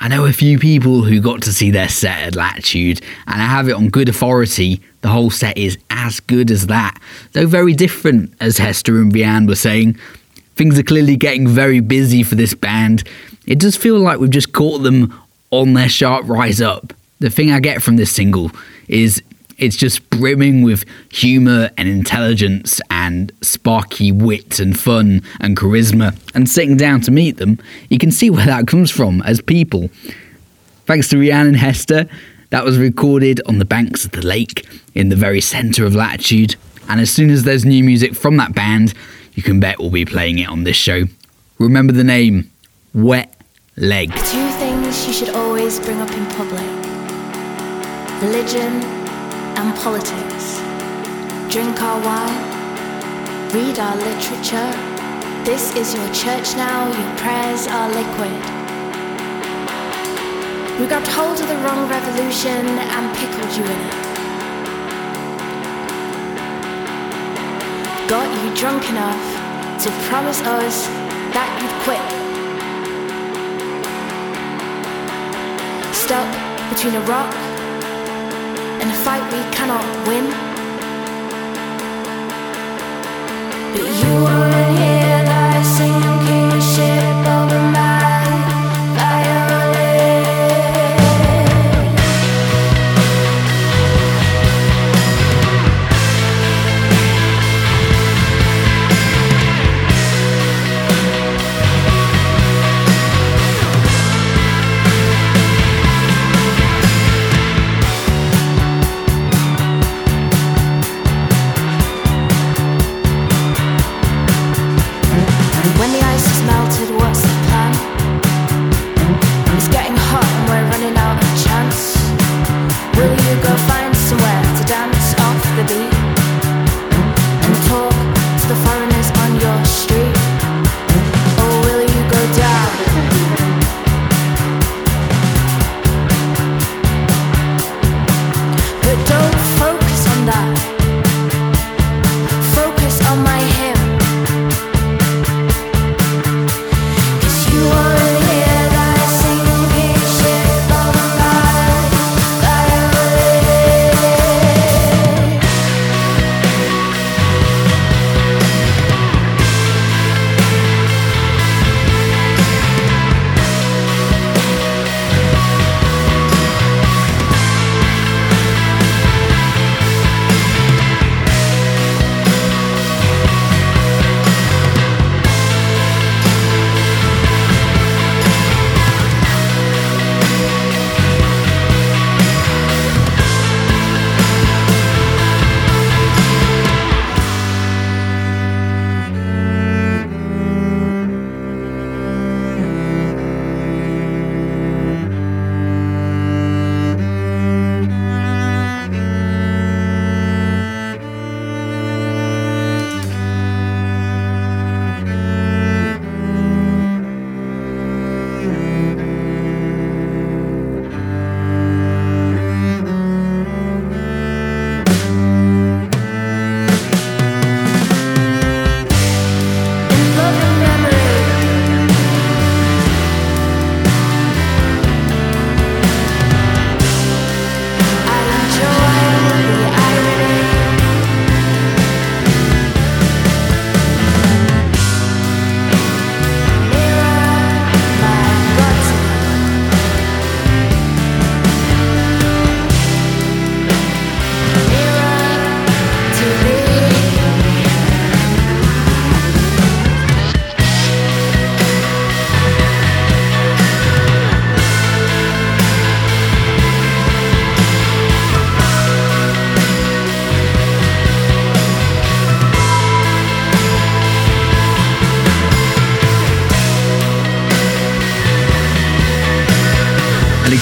I 0.00 0.08
know 0.08 0.24
a 0.24 0.32
few 0.32 0.58
people 0.58 1.02
who 1.02 1.20
got 1.20 1.42
to 1.42 1.52
see 1.52 1.70
their 1.70 1.88
set 1.88 2.18
at 2.18 2.34
Latitude, 2.34 3.00
and 3.26 3.40
I 3.40 3.46
have 3.46 3.68
it 3.68 3.74
on 3.74 3.88
good 3.88 4.08
authority. 4.08 4.80
The 5.02 5.08
whole 5.08 5.30
set 5.30 5.56
is 5.56 5.78
as 5.90 6.20
good 6.20 6.50
as 6.50 6.66
that, 6.66 7.00
though 7.32 7.46
very 7.46 7.74
different, 7.74 8.34
as 8.40 8.58
Hester 8.58 9.00
and 9.00 9.12
Rhian 9.12 9.46
were 9.46 9.54
saying. 9.54 9.98
Things 10.56 10.78
are 10.78 10.84
clearly 10.84 11.16
getting 11.16 11.46
very 11.46 11.80
busy 11.80 12.24
for 12.24 12.34
this 12.34 12.54
band. 12.54 13.04
It 13.46 13.60
does 13.60 13.76
feel 13.76 13.98
like 13.98 14.18
we've 14.18 14.30
just 14.30 14.52
caught 14.52 14.78
them 14.78 15.16
on 15.50 15.74
their 15.74 15.88
sharp 15.88 16.28
rise 16.28 16.60
up. 16.60 16.92
The 17.20 17.30
thing 17.30 17.50
I 17.50 17.60
get 17.60 17.82
from 17.82 17.96
this 17.96 18.12
single 18.12 18.50
is 18.88 19.22
it's 19.58 19.76
just 19.76 20.08
brimming 20.10 20.62
with 20.62 20.84
humour 21.10 21.70
and 21.76 21.88
intelligence 21.88 22.80
and 22.90 23.32
sparky 23.42 24.12
wit 24.12 24.60
and 24.60 24.78
fun 24.78 25.22
and 25.40 25.56
charisma. 25.56 26.16
And 26.34 26.48
sitting 26.48 26.76
down 26.76 27.00
to 27.02 27.10
meet 27.10 27.36
them, 27.36 27.58
you 27.90 27.98
can 27.98 28.12
see 28.12 28.30
where 28.30 28.46
that 28.46 28.68
comes 28.68 28.90
from 28.90 29.20
as 29.22 29.40
people. 29.40 29.90
Thanks 30.86 31.08
to 31.08 31.18
Rhiannon 31.18 31.54
Hester, 31.54 32.08
that 32.50 32.64
was 32.64 32.78
recorded 32.78 33.40
on 33.46 33.58
the 33.58 33.64
banks 33.64 34.04
of 34.04 34.12
the 34.12 34.24
lake 34.24 34.66
in 34.94 35.08
the 35.08 35.16
very 35.16 35.40
centre 35.40 35.84
of 35.84 35.94
Latitude. 35.94 36.56
And 36.88 37.00
as 37.00 37.10
soon 37.10 37.28
as 37.28 37.42
there's 37.42 37.64
new 37.64 37.84
music 37.84 38.14
from 38.14 38.36
that 38.38 38.54
band, 38.54 38.94
you 39.34 39.42
can 39.42 39.60
bet 39.60 39.78
we'll 39.78 39.90
be 39.90 40.04
playing 40.04 40.38
it 40.38 40.48
on 40.48 40.64
this 40.64 40.76
show. 40.76 41.04
Remember 41.58 41.92
the 41.92 42.04
name 42.04 42.50
Wet 42.94 43.34
Leg. 43.76 44.14
Two 44.14 44.48
things 44.52 45.06
you 45.06 45.12
should 45.12 45.30
always 45.30 45.78
bring 45.80 46.00
up 46.00 46.10
in 46.12 46.24
public 46.26 46.64
religion 48.22 48.97
and 49.58 49.74
politics. 49.76 50.44
Drink 51.52 51.82
our 51.82 52.00
wine, 52.08 52.42
read 53.52 53.76
our 53.78 53.96
literature. 53.96 54.70
This 55.44 55.74
is 55.74 55.94
your 55.94 56.08
church 56.14 56.54
now, 56.54 56.86
your 56.86 57.12
prayers 57.18 57.66
are 57.66 57.88
liquid. 58.00 58.38
We 60.78 60.86
grabbed 60.86 61.08
hold 61.08 61.40
of 61.40 61.48
the 61.48 61.58
wrong 61.64 61.88
revolution 61.90 62.62
and 62.94 63.04
pickled 63.18 63.52
you 63.58 63.64
in 63.74 63.80
it. 63.88 63.96
Got 68.08 68.28
you 68.40 68.54
drunk 68.54 68.88
enough 68.88 69.24
to 69.82 69.90
promise 70.08 70.40
us 70.42 70.86
that 71.34 71.48
you'd 71.60 71.76
quit. 71.84 72.18
stuck 76.08 76.32
between 76.70 76.94
a 76.94 77.00
rock 77.02 77.47
and 78.80 78.90
a 78.90 78.98
fight 79.04 79.24
we 79.32 79.40
cannot 79.56 79.84
win. 80.06 80.26
But 83.72 83.86
you 84.00 84.12
weren't 84.24 84.78
here 84.78 85.22
like 85.26 85.64
sinking 85.64 86.07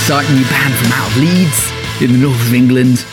exciting 0.07 0.37
new 0.37 0.45
band 0.45 0.73
from 0.73 0.93
out 0.93 1.11
of 1.11 1.17
Leeds 1.17 1.73
in 2.01 2.13
the 2.13 2.19
north 2.19 2.41
of 2.47 2.55
England. 2.55 3.05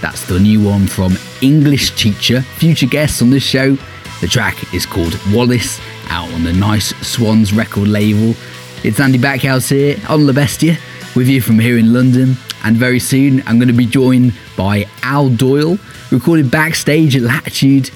That's 0.00 0.26
the 0.26 0.40
new 0.40 0.60
one 0.60 0.88
from 0.88 1.16
English 1.42 1.94
Teacher, 1.94 2.40
future 2.40 2.86
guests 2.86 3.22
on 3.22 3.30
this 3.30 3.44
show. 3.44 3.76
The 4.20 4.26
track 4.26 4.74
is 4.74 4.84
called 4.84 5.16
Wallace, 5.32 5.80
out 6.08 6.28
on 6.32 6.42
the 6.42 6.52
Nice 6.52 6.88
Swans 7.06 7.52
record 7.52 7.86
label. 7.86 8.34
It's 8.82 8.98
Andy 8.98 9.16
Backhouse 9.16 9.70
here 9.70 9.96
on 10.08 10.26
La 10.26 10.32
Bestia, 10.32 10.76
with 11.14 11.28
you 11.28 11.40
from 11.40 11.60
here 11.60 11.78
in 11.78 11.92
London. 11.92 12.36
And 12.64 12.76
very 12.76 12.98
soon 12.98 13.40
I'm 13.46 13.60
going 13.60 13.68
to 13.68 13.72
be 13.72 13.86
joined 13.86 14.34
by 14.56 14.86
Al 15.04 15.28
Doyle, 15.28 15.78
recorded 16.10 16.50
backstage 16.50 17.14
at 17.14 17.22
Latitude. 17.22 17.90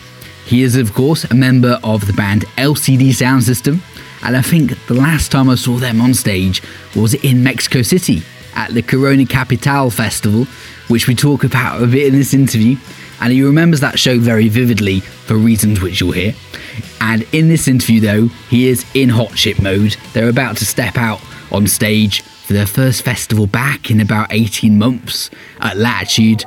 He 0.46 0.62
is, 0.62 0.76
of 0.76 0.94
course, 0.94 1.24
a 1.24 1.34
member 1.34 1.80
of 1.82 2.06
the 2.06 2.12
band 2.12 2.44
LCD 2.56 3.12
Sound 3.14 3.42
System. 3.42 3.82
And 4.22 4.36
I 4.36 4.42
think 4.42 4.86
the 4.86 4.94
last 4.94 5.30
time 5.30 5.48
I 5.48 5.54
saw 5.54 5.76
them 5.76 6.00
on 6.00 6.14
stage 6.14 6.62
was 6.96 7.14
in 7.14 7.42
Mexico 7.42 7.82
City 7.82 8.22
at 8.54 8.72
the 8.72 8.82
Corona 8.82 9.24
Capital 9.24 9.90
Festival, 9.90 10.44
which 10.88 11.06
we 11.06 11.14
talk 11.14 11.44
about 11.44 11.82
a 11.82 11.86
bit 11.86 12.08
in 12.08 12.14
this 12.14 12.34
interview. 12.34 12.76
And 13.20 13.32
he 13.32 13.42
remembers 13.42 13.80
that 13.80 13.98
show 13.98 14.18
very 14.18 14.48
vividly 14.48 15.00
for 15.00 15.36
reasons 15.36 15.80
which 15.80 16.00
you'll 16.00 16.12
hear. 16.12 16.34
And 17.00 17.26
in 17.32 17.48
this 17.48 17.68
interview, 17.68 18.00
though, 18.00 18.26
he 18.48 18.68
is 18.68 18.84
in 18.94 19.08
Hot 19.08 19.34
Chip 19.34 19.60
mode. 19.60 19.96
They're 20.12 20.28
about 20.28 20.56
to 20.58 20.64
step 20.64 20.96
out 20.96 21.20
on 21.50 21.66
stage 21.66 22.22
for 22.22 22.52
their 22.52 22.66
first 22.66 23.02
festival 23.02 23.46
back 23.46 23.90
in 23.90 24.00
about 24.00 24.28
18 24.32 24.78
months 24.78 25.30
at 25.60 25.76
Latitude. 25.76 26.44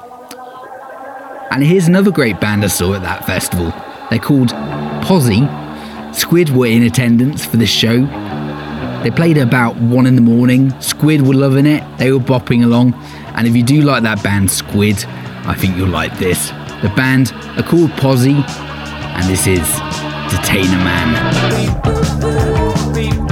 And 1.51 1.63
here's 1.63 1.87
another 1.87 2.11
great 2.11 2.39
band 2.39 2.63
I 2.63 2.67
saw 2.67 2.93
at 2.93 3.01
that 3.01 3.25
festival. 3.25 3.73
They're 4.09 4.19
called 4.19 4.49
Posy. 5.03 5.41
Squid 6.13 6.49
were 6.49 6.67
in 6.67 6.83
attendance 6.83 7.45
for 7.45 7.57
this 7.57 7.69
show. 7.69 8.05
They 9.03 9.11
played 9.11 9.37
about 9.37 9.75
one 9.77 10.05
in 10.05 10.15
the 10.15 10.21
morning. 10.21 10.79
Squid 10.79 11.25
were 11.25 11.33
loving 11.33 11.65
it. 11.65 11.83
They 11.97 12.11
were 12.11 12.19
bopping 12.19 12.63
along. 12.63 12.93
And 13.35 13.47
if 13.47 13.55
you 13.55 13.63
do 13.63 13.81
like 13.81 14.03
that 14.03 14.21
band 14.21 14.51
Squid, 14.51 15.03
I 15.45 15.55
think 15.55 15.77
you'll 15.77 15.89
like 15.89 16.17
this. 16.19 16.49
The 16.81 16.91
band 16.95 17.31
are 17.57 17.63
called 17.63 17.91
Posse, 17.91 18.33
and 18.33 19.29
this 19.29 19.47
is 19.47 19.67
Detainer 20.29 20.77
Man. 20.83 23.30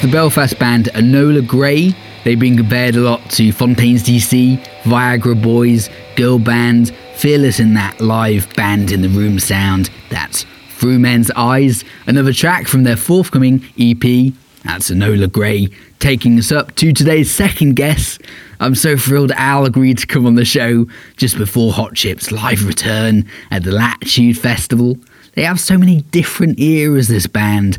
The 0.00 0.08
Belfast 0.08 0.58
band 0.58 0.86
Enola 0.94 1.46
Grey. 1.46 1.94
They've 2.24 2.40
been 2.40 2.56
compared 2.56 2.96
a 2.96 3.00
lot 3.00 3.20
to 3.32 3.52
Fontaines 3.52 4.02
DC, 4.02 4.58
Viagra 4.84 5.40
Boys, 5.42 5.90
Girl 6.16 6.38
Band, 6.38 6.96
fearless 7.16 7.60
in 7.60 7.74
that 7.74 8.00
live 8.00 8.50
band 8.56 8.92
in 8.92 9.02
the 9.02 9.10
room 9.10 9.38
sound. 9.38 9.90
That's 10.08 10.46
Through 10.78 11.00
Men's 11.00 11.30
Eyes, 11.32 11.84
another 12.06 12.32
track 12.32 12.66
from 12.66 12.84
their 12.84 12.96
forthcoming 12.96 13.62
EP. 13.78 14.32
That's 14.64 14.90
Enola 14.90 15.30
Grey, 15.30 15.68
taking 15.98 16.38
us 16.38 16.50
up 16.50 16.74
to 16.76 16.94
today's 16.94 17.30
second 17.30 17.74
guest. 17.76 18.22
I'm 18.58 18.74
so 18.74 18.96
thrilled 18.96 19.32
Al 19.32 19.66
agreed 19.66 19.98
to 19.98 20.06
come 20.06 20.24
on 20.24 20.34
the 20.34 20.46
show 20.46 20.86
just 21.18 21.36
before 21.36 21.74
Hot 21.74 21.94
Chip's 21.94 22.32
live 22.32 22.66
return 22.66 23.28
at 23.50 23.64
the 23.64 23.72
Latitude 23.72 24.38
Festival. 24.38 24.96
They 25.34 25.42
have 25.42 25.60
so 25.60 25.76
many 25.76 26.00
different 26.00 26.58
eras, 26.58 27.08
this 27.08 27.26
band. 27.26 27.76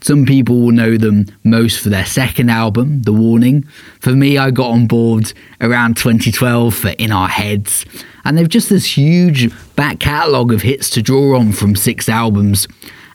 Some 0.00 0.26
people 0.26 0.60
will 0.60 0.70
know 0.70 0.96
them 0.96 1.26
most 1.42 1.80
for 1.80 1.88
their 1.88 2.06
second 2.06 2.50
album, 2.50 3.02
The 3.02 3.12
Warning. 3.12 3.64
For 4.00 4.12
me, 4.12 4.38
I 4.38 4.50
got 4.50 4.70
on 4.70 4.86
board 4.86 5.32
around 5.60 5.96
2012 5.96 6.74
for 6.74 6.88
In 6.90 7.10
Our 7.10 7.28
Heads, 7.28 7.84
and 8.24 8.38
they've 8.38 8.48
just 8.48 8.68
this 8.68 8.96
huge 8.96 9.50
back 9.74 9.98
catalogue 9.98 10.52
of 10.52 10.62
hits 10.62 10.88
to 10.90 11.02
draw 11.02 11.38
on 11.38 11.52
from 11.52 11.74
six 11.74 12.08
albums. 12.08 12.68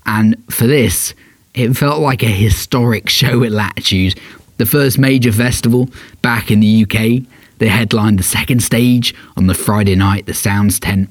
And 0.06 0.36
for 0.50 0.68
this, 0.68 1.14
it 1.54 1.74
felt 1.74 2.02
like 2.02 2.22
a 2.22 2.28
historic 2.28 3.10
show 3.10 3.44
at 3.44 3.52
Latitude, 3.52 4.20
the 4.58 4.66
first 4.66 5.00
major 5.00 5.32
festival 5.32 5.90
back 6.22 6.52
in 6.52 6.60
the 6.60 6.84
UK. 6.84 7.26
They 7.60 7.68
headlined 7.70 8.20
the 8.20 8.24
second 8.24 8.62
stage 8.62 9.16
on 9.38 9.48
the 9.48 9.54
Friday 9.54 9.96
night, 9.96 10.26
the 10.26 10.34
Sounds 10.34 10.80
Tent. 10.80 11.10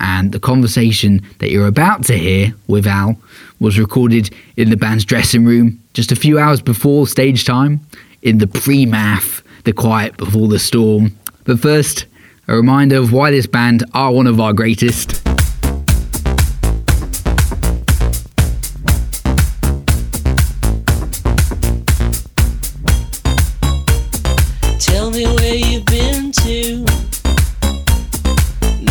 And 0.00 0.32
the 0.32 0.40
conversation 0.40 1.20
that 1.38 1.50
you're 1.50 1.66
about 1.66 2.04
to 2.06 2.16
hear 2.16 2.54
with 2.66 2.86
Al 2.86 3.16
was 3.60 3.78
recorded 3.78 4.34
in 4.56 4.70
the 4.70 4.76
band's 4.76 5.04
dressing 5.04 5.44
room 5.44 5.80
just 5.92 6.10
a 6.10 6.16
few 6.16 6.38
hours 6.38 6.62
before 6.62 7.06
stage 7.06 7.44
time 7.44 7.80
in 8.22 8.38
the 8.38 8.46
pre 8.46 8.86
math, 8.86 9.42
the 9.64 9.72
quiet 9.72 10.16
before 10.16 10.48
the 10.48 10.58
storm. 10.58 11.16
But 11.44 11.60
first, 11.60 12.06
a 12.48 12.56
reminder 12.56 12.96
of 12.96 13.12
why 13.12 13.30
this 13.30 13.46
band 13.46 13.84
are 13.92 14.12
one 14.12 14.26
of 14.26 14.40
our 14.40 14.52
greatest. 14.52 15.22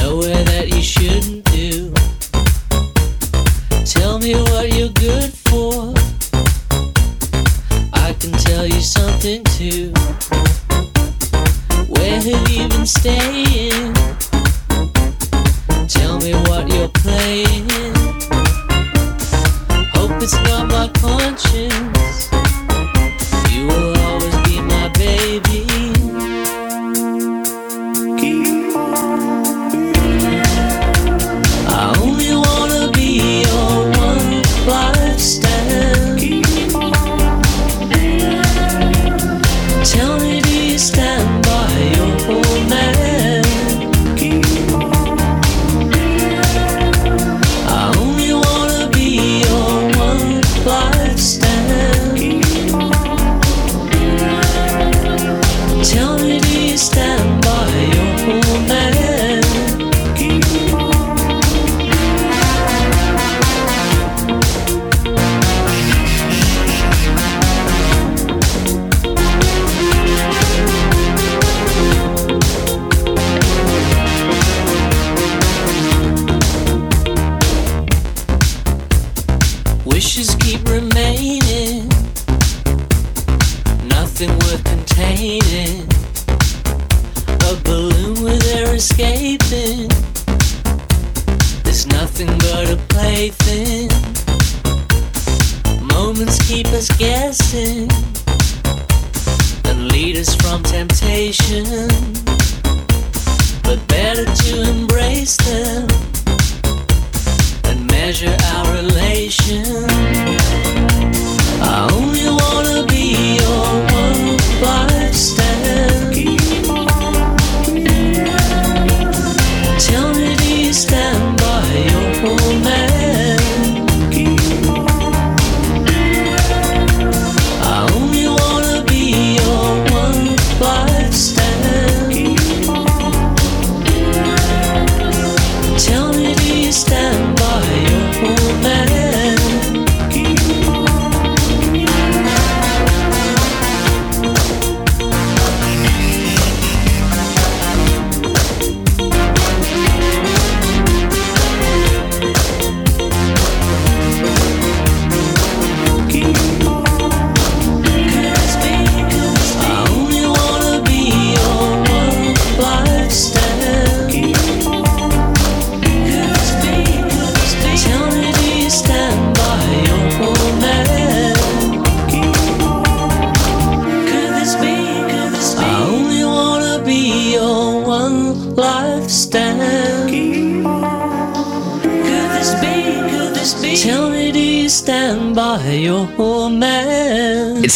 Nowhere 0.10 0.44
that 0.44 0.70
you 0.70 0.82
shouldn't 0.82 1.46
do. 1.52 1.89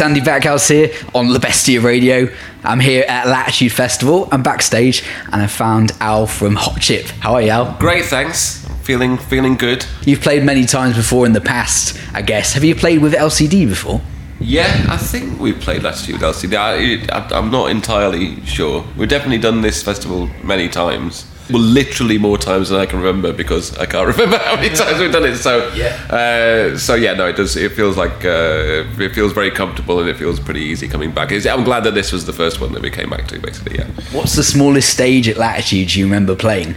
Man? 0.03 0.17
It's 0.17 0.27
Andy 0.27 0.47
Backhouse 0.47 0.69
here 0.69 0.91
on 1.13 1.31
La 1.31 1.39
Bestia 1.39 1.81
Radio. 1.81 2.29
I'm 2.63 2.79
here 2.79 3.05
at 3.07 3.27
Latitude 3.27 3.71
Festival. 3.71 4.27
I'm 4.31 4.43
backstage 4.43 5.03
and 5.31 5.41
I 5.41 5.47
found 5.47 5.91
Al 5.99 6.27
from 6.27 6.55
Hot 6.55 6.79
Chip. 6.79 7.05
How 7.19 7.33
are 7.35 7.41
you, 7.41 7.49
Al? 7.49 7.77
Great, 7.79 8.05
thanks. 8.05 8.65
Feeling 8.83 9.17
feeling 9.17 9.55
good. 9.55 9.85
You've 10.05 10.21
played 10.21 10.43
many 10.43 10.65
times 10.65 10.95
before 10.95 11.25
in 11.25 11.33
the 11.33 11.41
past, 11.41 11.97
I 12.13 12.21
guess. 12.21 12.53
Have 12.53 12.63
you 12.63 12.75
played 12.75 13.01
with 13.01 13.13
LCD 13.13 13.67
before? 13.67 14.01
Yeah, 14.39 14.87
I 14.89 14.97
think 14.97 15.39
we 15.39 15.53
played 15.53 15.83
Latitude 15.83 16.15
with 16.15 16.23
LCD. 16.23 16.57
I, 16.57 17.17
I, 17.17 17.37
I'm 17.37 17.49
not 17.49 17.71
entirely 17.71 18.43
sure. 18.45 18.83
We've 18.97 19.07
definitely 19.07 19.37
done 19.37 19.61
this 19.61 19.81
festival 19.81 20.29
many 20.43 20.67
times. 20.67 21.25
Well, 21.51 21.61
literally 21.61 22.17
more 22.17 22.37
times 22.37 22.69
than 22.69 22.79
I 22.79 22.85
can 22.85 22.99
remember 22.99 23.33
because 23.33 23.77
I 23.77 23.85
can't 23.85 24.07
remember 24.17 24.37
how 24.37 24.55
many 24.55 24.69
times 24.73 24.99
we've 24.99 25.11
done 25.11 25.25
it. 25.25 25.35
So 25.37 25.71
Yeah. 25.73 25.95
uh, 26.09 26.77
so 26.77 26.95
yeah, 26.95 27.13
no, 27.13 27.27
it 27.27 27.35
does. 27.35 27.55
It 27.55 27.73
feels 27.73 27.97
like 27.97 28.23
uh, 28.25 28.85
it 28.99 29.13
feels 29.13 29.33
very 29.33 29.51
comfortable 29.51 29.99
and 29.99 30.09
it 30.09 30.17
feels 30.17 30.39
pretty 30.39 30.61
easy 30.61 30.87
coming 30.87 31.11
back. 31.11 31.31
It's, 31.31 31.45
I'm 31.45 31.63
glad 31.63 31.83
that 31.83 31.93
this 31.93 32.11
was 32.11 32.25
the 32.25 32.33
first 32.33 32.61
one 32.61 32.71
that 32.73 32.81
we 32.81 32.89
came 32.89 33.09
back 33.09 33.27
to, 33.27 33.39
basically. 33.39 33.77
Yeah. 33.77 33.87
What's 34.11 34.35
the 34.35 34.43
smallest 34.43 34.89
stage 34.89 35.27
at 35.27 35.37
Latitude 35.37 35.95
you 35.95 36.05
remember 36.05 36.35
playing? 36.35 36.75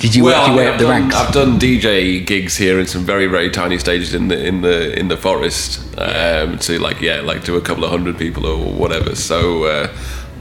Did 0.00 0.14
you 0.14 0.22
work 0.22 0.46
your 0.46 0.56
way 0.56 0.68
up 0.68 0.78
the 0.78 0.84
done, 0.84 1.02
ranks? 1.02 1.16
I've 1.16 1.34
done 1.34 1.58
DJ 1.58 2.24
gigs 2.24 2.56
here 2.56 2.78
in 2.78 2.86
some 2.86 3.04
very 3.04 3.26
very 3.26 3.50
tiny 3.50 3.78
stages 3.78 4.14
in 4.14 4.28
the 4.28 4.46
in 4.46 4.60
the 4.60 4.96
in 4.96 5.08
the 5.08 5.16
forest 5.16 5.80
um, 5.98 6.56
to 6.60 6.78
like 6.78 7.00
yeah 7.00 7.20
like 7.20 7.42
to 7.46 7.56
a 7.56 7.60
couple 7.60 7.82
of 7.84 7.90
hundred 7.90 8.16
people 8.16 8.46
or 8.46 8.72
whatever. 8.72 9.16
So. 9.16 9.64
Uh, 9.64 9.96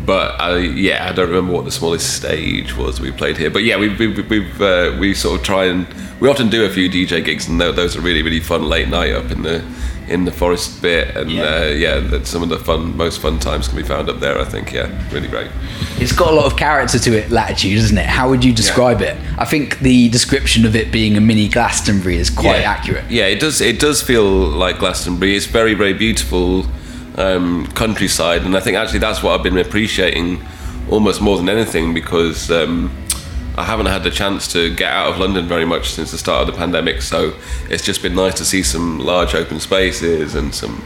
but 0.07 0.39
I, 0.39 0.59
yeah, 0.59 1.09
I 1.09 1.11
don't 1.11 1.27
remember 1.27 1.51
what 1.51 1.65
the 1.65 1.71
smallest 1.71 2.15
stage 2.15 2.75
was 2.77 3.01
we 3.01 3.11
played 3.11 3.37
here. 3.37 3.51
But 3.51 3.65
yeah, 3.65 3.77
we 3.77 3.89
we 3.89 4.07
we've 4.07 4.61
uh, 4.61 4.95
we 4.97 5.13
sort 5.13 5.41
of 5.41 5.45
try 5.45 5.65
and 5.65 5.85
we 6.21 6.29
often 6.29 6.49
do 6.49 6.63
a 6.63 6.69
few 6.69 6.89
DJ 6.89 7.23
gigs, 7.23 7.47
and 7.49 7.59
those 7.59 7.97
are 7.97 8.01
really 8.01 8.23
really 8.23 8.39
fun 8.39 8.63
late 8.63 8.87
night 8.87 9.11
up 9.11 9.29
in 9.31 9.43
the 9.43 9.63
in 10.07 10.23
the 10.23 10.31
forest 10.31 10.81
bit, 10.81 11.13
and 11.17 11.29
Yeah. 11.29 11.43
uh, 11.43 11.65
yeah, 11.65 11.99
that 11.99 12.25
some 12.25 12.41
of 12.41 12.47
the 12.47 12.57
fun 12.57 12.95
most 12.95 13.19
fun 13.19 13.37
times 13.37 13.67
can 13.67 13.75
be 13.75 13.83
found 13.83 14.09
up 14.09 14.21
there. 14.21 14.39
I 14.39 14.45
think 14.45 14.71
yeah, 14.71 14.89
really 15.11 15.27
great. 15.27 15.51
It's 15.99 16.13
got 16.13 16.31
a 16.31 16.35
lot 16.35 16.45
of 16.45 16.57
character 16.57 16.97
to 16.99 17.17
it, 17.17 17.29
Latitude, 17.29 17.77
isn't 17.77 17.97
it? 17.97 18.05
How 18.05 18.29
would 18.29 18.45
you 18.45 18.53
describe 18.53 19.01
it? 19.01 19.17
I 19.37 19.43
think 19.43 19.79
the 19.79 20.07
description 20.07 20.65
of 20.65 20.73
it 20.73 20.89
being 20.89 21.17
a 21.17 21.21
mini 21.21 21.49
Glastonbury 21.49 22.15
is 22.15 22.29
quite 22.29 22.61
yeah. 22.61 22.71
accurate. 22.71 23.11
Yeah, 23.11 23.25
it 23.25 23.41
does. 23.41 23.59
It 23.59 23.81
does 23.81 24.01
feel 24.01 24.25
like 24.25 24.79
Glastonbury. 24.79 25.35
It's 25.35 25.47
very, 25.47 25.73
very 25.73 25.93
beautiful 25.93 26.65
um, 27.17 27.67
countryside, 27.67 28.43
and 28.43 28.55
I 28.55 28.59
think 28.59 28.77
actually 28.77 28.99
that's 28.99 29.21
what 29.21 29.37
I've 29.37 29.43
been 29.43 29.57
appreciating 29.57 30.41
almost 30.89 31.21
more 31.21 31.37
than 31.37 31.49
anything 31.49 31.93
because 31.93 32.49
um, 32.49 32.95
I 33.57 33.63
haven't 33.63 33.87
had 33.87 34.03
the 34.03 34.11
chance 34.11 34.51
to 34.53 34.73
get 34.73 34.91
out 34.91 35.11
of 35.11 35.19
London 35.19 35.47
very 35.47 35.65
much 35.65 35.89
since 35.89 36.11
the 36.11 36.17
start 36.17 36.47
of 36.47 36.53
the 36.53 36.57
pandemic. 36.57 37.01
So 37.01 37.33
it's 37.69 37.83
just 37.83 38.01
been 38.01 38.15
nice 38.15 38.35
to 38.35 38.45
see 38.45 38.63
some 38.63 38.99
large 38.99 39.33
open 39.35 39.59
spaces 39.59 40.35
and 40.35 40.53
some 40.53 40.83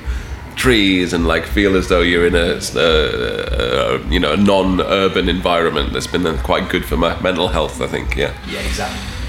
trees 0.55 1.13
and 1.13 1.27
like 1.27 1.45
feel 1.45 1.75
as 1.75 1.87
though 1.87 2.01
you're 2.01 2.27
in 2.27 2.35
a, 2.35 2.59
a, 2.75 3.95
a 3.95 4.07
you 4.09 4.19
know 4.19 4.33
a 4.33 4.37
non-urban 4.37 5.27
environment 5.29 5.91
that's 5.93 6.07
been 6.07 6.25
uh, 6.25 6.39
quite 6.43 6.69
good 6.69 6.85
for 6.85 6.97
my 6.97 7.19
mental 7.21 7.47
health 7.47 7.81
I 7.81 7.87
think 7.87 8.15
yeah 8.15 8.33
Yeah, 8.47 8.59
exactly. 8.59 9.20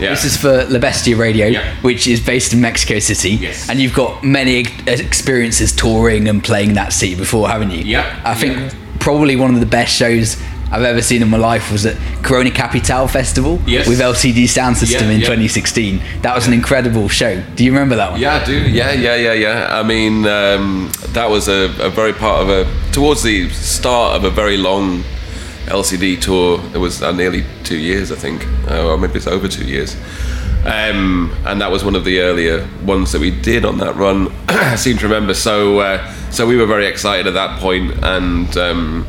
Yeah 0.00 0.10
This 0.10 0.24
is 0.24 0.36
for 0.36 0.64
La 0.70 0.78
Bestia 0.78 1.16
Radio, 1.16 1.46
Yeah. 1.46 1.74
which 1.82 2.06
is 2.06 2.20
based 2.20 2.52
in 2.52 2.60
Mexico 2.60 2.98
City. 2.98 3.30
Yes. 3.30 3.68
And 3.68 3.80
you've 3.80 3.94
got 3.94 4.22
many 4.24 4.60
ex- 4.86 5.00
experiences 5.00 5.72
touring 5.72 6.28
and 6.28 6.42
playing 6.42 6.74
that 6.74 6.92
city 6.92 7.14
before, 7.14 7.48
haven't 7.48 7.70
you? 7.70 7.84
Yeah, 7.84 8.20
I 8.24 8.34
think 8.34 8.56
yeah. 8.56 8.70
probably 9.00 9.36
one 9.36 9.54
of 9.54 9.60
the 9.60 9.66
best 9.66 9.94
shows 9.94 10.36
I've 10.72 10.82
ever 10.82 11.02
seen 11.02 11.22
in 11.22 11.28
my 11.28 11.36
life 11.36 11.70
was 11.70 11.86
at 11.86 11.96
Corona 12.24 12.50
Capital 12.50 13.06
Festival 13.06 13.60
Yes. 13.66 13.86
with 13.86 14.00
LCD 14.00 14.48
Sound 14.48 14.76
System 14.76 15.06
Yeah, 15.08 15.14
in 15.14 15.20
yeah. 15.20 15.26
2016. 15.26 16.00
That 16.22 16.34
was 16.34 16.46
an 16.48 16.52
incredible 16.52 17.08
show. 17.08 17.40
Do 17.54 17.64
you 17.64 17.70
remember 17.72 17.94
that 17.96 18.10
one? 18.12 18.20
Yeah, 18.20 18.40
I 18.42 18.44
do. 18.44 18.58
Yeah, 18.58 18.90
yeah, 18.92 19.14
yeah, 19.14 19.32
yeah. 19.34 19.78
I 19.78 19.82
mean, 19.84 20.26
um, 20.26 20.90
that 21.12 21.30
was 21.30 21.46
a, 21.48 21.70
a 21.80 21.90
very 21.90 22.12
part 22.12 22.42
of 22.42 22.48
a 22.48 22.66
towards 22.92 23.22
the 23.22 23.50
start 23.50 24.16
of 24.16 24.24
a 24.24 24.30
very 24.30 24.56
long 24.56 25.04
LCD 25.66 26.20
tour. 26.20 26.60
It 26.74 26.78
was 26.78 27.02
uh, 27.02 27.12
nearly 27.12 27.44
two 27.62 27.78
years, 27.78 28.12
I 28.12 28.16
think, 28.16 28.46
uh, 28.70 28.86
or 28.86 28.98
maybe 28.98 29.14
it's 29.14 29.26
over 29.26 29.48
two 29.48 29.66
years. 29.66 29.96
Um, 30.64 31.36
and 31.44 31.60
that 31.60 31.70
was 31.70 31.84
one 31.84 31.94
of 31.94 32.04
the 32.04 32.20
earlier 32.20 32.66
ones 32.84 33.12
that 33.12 33.20
we 33.20 33.30
did 33.30 33.64
on 33.64 33.78
that 33.78 33.96
run. 33.96 34.32
I 34.48 34.76
seem 34.76 34.96
to 34.98 35.04
remember. 35.04 35.34
So, 35.34 35.80
uh, 35.80 36.12
so 36.30 36.46
we 36.46 36.56
were 36.56 36.66
very 36.66 36.86
excited 36.86 37.26
at 37.26 37.34
that 37.34 37.60
point, 37.60 37.92
and 38.02 38.56
um, 38.56 39.06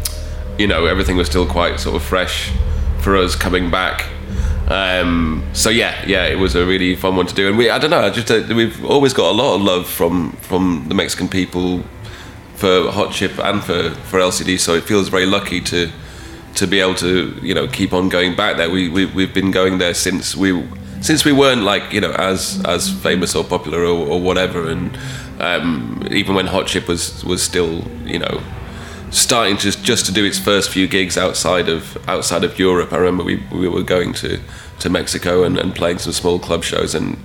you 0.57 0.67
know, 0.67 0.85
everything 0.85 1.15
was 1.15 1.27
still 1.27 1.47
quite 1.47 1.79
sort 1.79 1.95
of 1.95 2.03
fresh 2.03 2.51
for 2.99 3.15
us 3.15 3.35
coming 3.35 3.71
back. 3.71 4.05
Um, 4.67 5.47
so 5.53 5.69
yeah, 5.69 6.03
yeah, 6.07 6.25
it 6.25 6.39
was 6.39 6.55
a 6.55 6.65
really 6.65 6.95
fun 6.95 7.15
one 7.15 7.27
to 7.27 7.35
do, 7.35 7.47
and 7.47 7.57
we 7.57 7.69
I 7.69 7.77
don't 7.77 7.91
know, 7.91 8.09
just 8.09 8.31
uh, 8.31 8.43
we've 8.53 8.83
always 8.83 9.13
got 9.13 9.29
a 9.29 9.35
lot 9.35 9.55
of 9.55 9.61
love 9.61 9.87
from 9.87 10.31
from 10.41 10.85
the 10.87 10.95
Mexican 10.95 11.29
people 11.29 11.83
for 12.55 12.91
Hot 12.91 13.13
Chip 13.13 13.37
and 13.39 13.63
for 13.63 13.91
for 13.91 14.19
LCD, 14.19 14.59
so 14.59 14.73
it 14.73 14.83
feels 14.83 15.07
very 15.09 15.25
lucky 15.25 15.61
to 15.61 15.89
to 16.55 16.67
be 16.67 16.79
able 16.79 16.95
to 16.95 17.37
you 17.41 17.53
know 17.53 17.67
keep 17.67 17.93
on 17.93 18.09
going 18.09 18.35
back 18.35 18.57
there. 18.57 18.69
We, 18.69 18.89
we 18.89 19.05
we've 19.05 19.33
been 19.33 19.51
going 19.51 19.77
there 19.77 19.93
since 19.93 20.35
we 20.35 20.67
since 21.01 21.23
we 21.23 21.31
weren't 21.31 21.63
like 21.63 21.93
you 21.93 22.01
know 22.01 22.11
as 22.13 22.61
as 22.65 22.89
famous 22.89 23.35
or 23.35 23.43
popular 23.43 23.81
or, 23.81 24.07
or 24.07 24.21
whatever, 24.21 24.67
and 24.67 24.97
um, 25.39 26.07
even 26.11 26.35
when 26.35 26.47
Hot 26.47 26.67
Chip 26.67 26.87
was 26.87 27.23
was 27.23 27.43
still 27.43 27.83
you 28.05 28.19
know 28.19 28.41
starting 29.11 29.57
to 29.57 29.71
just 29.83 30.05
to 30.07 30.11
do 30.11 30.25
its 30.25 30.39
first 30.39 30.69
few 30.69 30.87
gigs 30.87 31.17
outside 31.17 31.69
of 31.69 31.97
outside 32.07 32.43
of 32.43 32.57
Europe. 32.57 32.91
I 32.93 32.97
remember 32.97 33.23
we 33.23 33.43
we 33.51 33.67
were 33.67 33.83
going 33.83 34.13
to 34.15 34.39
to 34.79 34.89
Mexico 34.89 35.43
and, 35.43 35.57
and 35.57 35.73
playing 35.75 35.99
some 35.99 36.13
small 36.13 36.39
club 36.39 36.63
shows 36.63 36.95
and. 36.95 37.17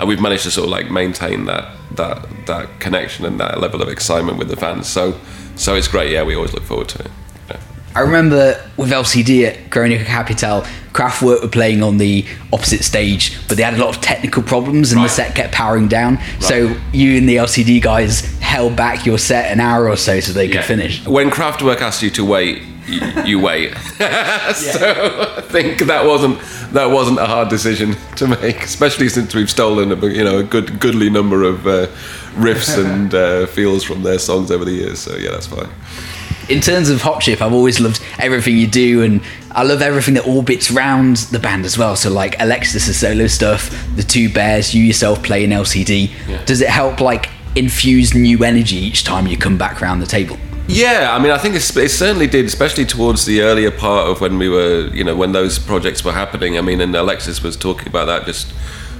And 0.00 0.06
we've 0.06 0.20
managed 0.20 0.44
to 0.44 0.52
sort 0.52 0.66
of 0.66 0.70
like 0.70 0.92
maintain 0.92 1.46
that 1.46 1.76
that 1.96 2.24
that 2.46 2.78
connection 2.78 3.24
and 3.24 3.40
that 3.40 3.58
level 3.58 3.82
of 3.82 3.88
excitement 3.88 4.38
with 4.38 4.46
the 4.46 4.54
fans. 4.54 4.86
So 4.86 5.18
so 5.56 5.74
it's 5.74 5.88
great. 5.88 6.12
Yeah, 6.12 6.22
we 6.22 6.36
always 6.36 6.52
look 6.52 6.62
forward 6.62 6.88
to 6.90 7.00
it. 7.00 7.10
Yeah. 7.98 8.04
I 8.04 8.06
remember 8.06 8.64
with 8.76 8.90
LCD 8.90 9.46
at 9.46 9.70
Corona 9.70 10.04
Capital, 10.04 10.62
Kraftwerk 10.92 11.42
were 11.42 11.48
playing 11.48 11.82
on 11.82 11.98
the 11.98 12.24
opposite 12.52 12.84
stage, 12.84 13.36
but 13.48 13.56
they 13.56 13.62
had 13.62 13.74
a 13.74 13.76
lot 13.76 13.94
of 13.94 14.02
technical 14.02 14.42
problems 14.42 14.92
and 14.92 15.02
the 15.02 15.08
set 15.08 15.34
kept 15.34 15.52
powering 15.52 15.88
down. 15.88 16.18
So 16.40 16.76
you 16.92 17.18
and 17.18 17.28
the 17.28 17.36
LCD 17.36 17.82
guys 17.82 18.20
held 18.40 18.76
back 18.76 19.06
your 19.06 19.18
set 19.18 19.52
an 19.52 19.60
hour 19.60 19.88
or 19.88 19.96
so 19.96 20.20
so 20.20 20.32
they 20.32 20.48
could 20.48 20.64
finish. 20.64 21.04
When 21.06 21.30
Kraftwerk 21.30 21.80
asked 21.80 22.02
you 22.02 22.10
to 22.10 22.24
wait, 22.24 22.62
you, 22.88 23.00
you 23.24 23.40
wait. 23.40 23.74
so 23.98 25.34
I 25.36 25.42
think 25.42 25.80
that 25.80 26.04
wasn't 26.04 26.40
that 26.72 26.86
wasn't 26.86 27.18
a 27.18 27.26
hard 27.26 27.48
decision 27.48 27.96
to 28.16 28.26
make, 28.26 28.62
especially 28.62 29.08
since 29.08 29.34
we've 29.34 29.50
stolen 29.50 29.92
a 29.92 30.06
you 30.06 30.24
know 30.24 30.38
a 30.38 30.42
good 30.42 30.80
goodly 30.80 31.10
number 31.10 31.42
of 31.42 31.66
uh, 31.66 31.86
riffs 32.34 32.78
and 32.84 33.14
uh, 33.14 33.46
feels 33.46 33.84
from 33.84 34.02
their 34.02 34.18
songs 34.18 34.50
over 34.50 34.64
the 34.64 34.72
years. 34.72 35.00
So 35.00 35.16
yeah, 35.16 35.30
that's 35.30 35.46
fine. 35.46 35.68
In 36.48 36.62
terms 36.62 36.88
of 36.88 37.02
Hot 37.02 37.20
Chip, 37.20 37.42
I've 37.42 37.52
always 37.52 37.78
loved 37.78 38.02
everything 38.18 38.56
you 38.56 38.66
do, 38.66 39.02
and 39.02 39.20
I 39.50 39.64
love 39.64 39.82
everything 39.82 40.14
that 40.14 40.26
orbits 40.26 40.70
around 40.70 41.16
the 41.16 41.38
band 41.38 41.66
as 41.66 41.76
well. 41.76 41.94
So, 41.94 42.10
like 42.10 42.36
Alexis' 42.40 42.98
solo 42.98 43.26
stuff, 43.26 43.70
the 43.96 44.02
two 44.02 44.32
bears, 44.32 44.74
you 44.74 44.82
yourself 44.82 45.22
playing 45.22 45.50
LCD. 45.50 46.10
Yeah. 46.26 46.42
Does 46.46 46.62
it 46.62 46.70
help 46.70 47.00
like 47.00 47.28
infuse 47.54 48.14
new 48.14 48.44
energy 48.44 48.76
each 48.76 49.04
time 49.04 49.26
you 49.26 49.36
come 49.36 49.58
back 49.58 49.82
around 49.82 50.00
the 50.00 50.06
table? 50.06 50.38
Yeah, 50.68 51.14
I 51.14 51.22
mean, 51.22 51.32
I 51.32 51.38
think 51.38 51.54
it's, 51.54 51.74
it 51.76 51.90
certainly 51.90 52.26
did, 52.26 52.44
especially 52.44 52.84
towards 52.84 53.24
the 53.24 53.40
earlier 53.42 53.70
part 53.70 54.08
of 54.08 54.20
when 54.20 54.38
we 54.38 54.48
were, 54.48 54.88
you 54.88 55.02
know, 55.02 55.16
when 55.16 55.32
those 55.32 55.58
projects 55.58 56.04
were 56.04 56.12
happening. 56.12 56.58
I 56.58 56.60
mean, 56.60 56.80
and 56.80 56.94
Alexis 56.94 57.42
was 57.42 57.56
talking 57.56 57.88
about 57.88 58.06
that 58.06 58.26
just 58.26 58.52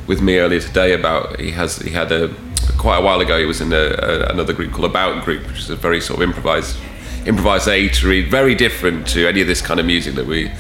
with 0.06 0.22
me 0.22 0.38
earlier 0.38 0.60
today 0.60 0.94
about 0.94 1.38
he 1.38 1.50
has 1.50 1.76
he 1.76 1.90
had 1.90 2.10
a 2.10 2.34
quite 2.78 2.98
a 2.98 3.02
while 3.02 3.20
ago 3.20 3.38
he 3.38 3.44
was 3.44 3.60
in 3.60 3.72
a, 3.72 3.76
a, 3.76 4.28
another 4.30 4.54
group 4.54 4.72
called 4.72 4.86
About 4.86 5.22
Group, 5.24 5.46
which 5.46 5.58
is 5.58 5.70
a 5.70 5.76
very 5.76 6.00
sort 6.00 6.20
of 6.20 6.22
improvised 6.22 6.78
improvisatory, 7.24 8.28
very 8.28 8.54
different 8.54 9.06
to 9.08 9.26
any 9.26 9.40
of 9.40 9.46
this 9.46 9.60
kind 9.60 9.80
of 9.80 9.86
music 9.86 10.14
that 10.14 10.26
we 10.26 10.50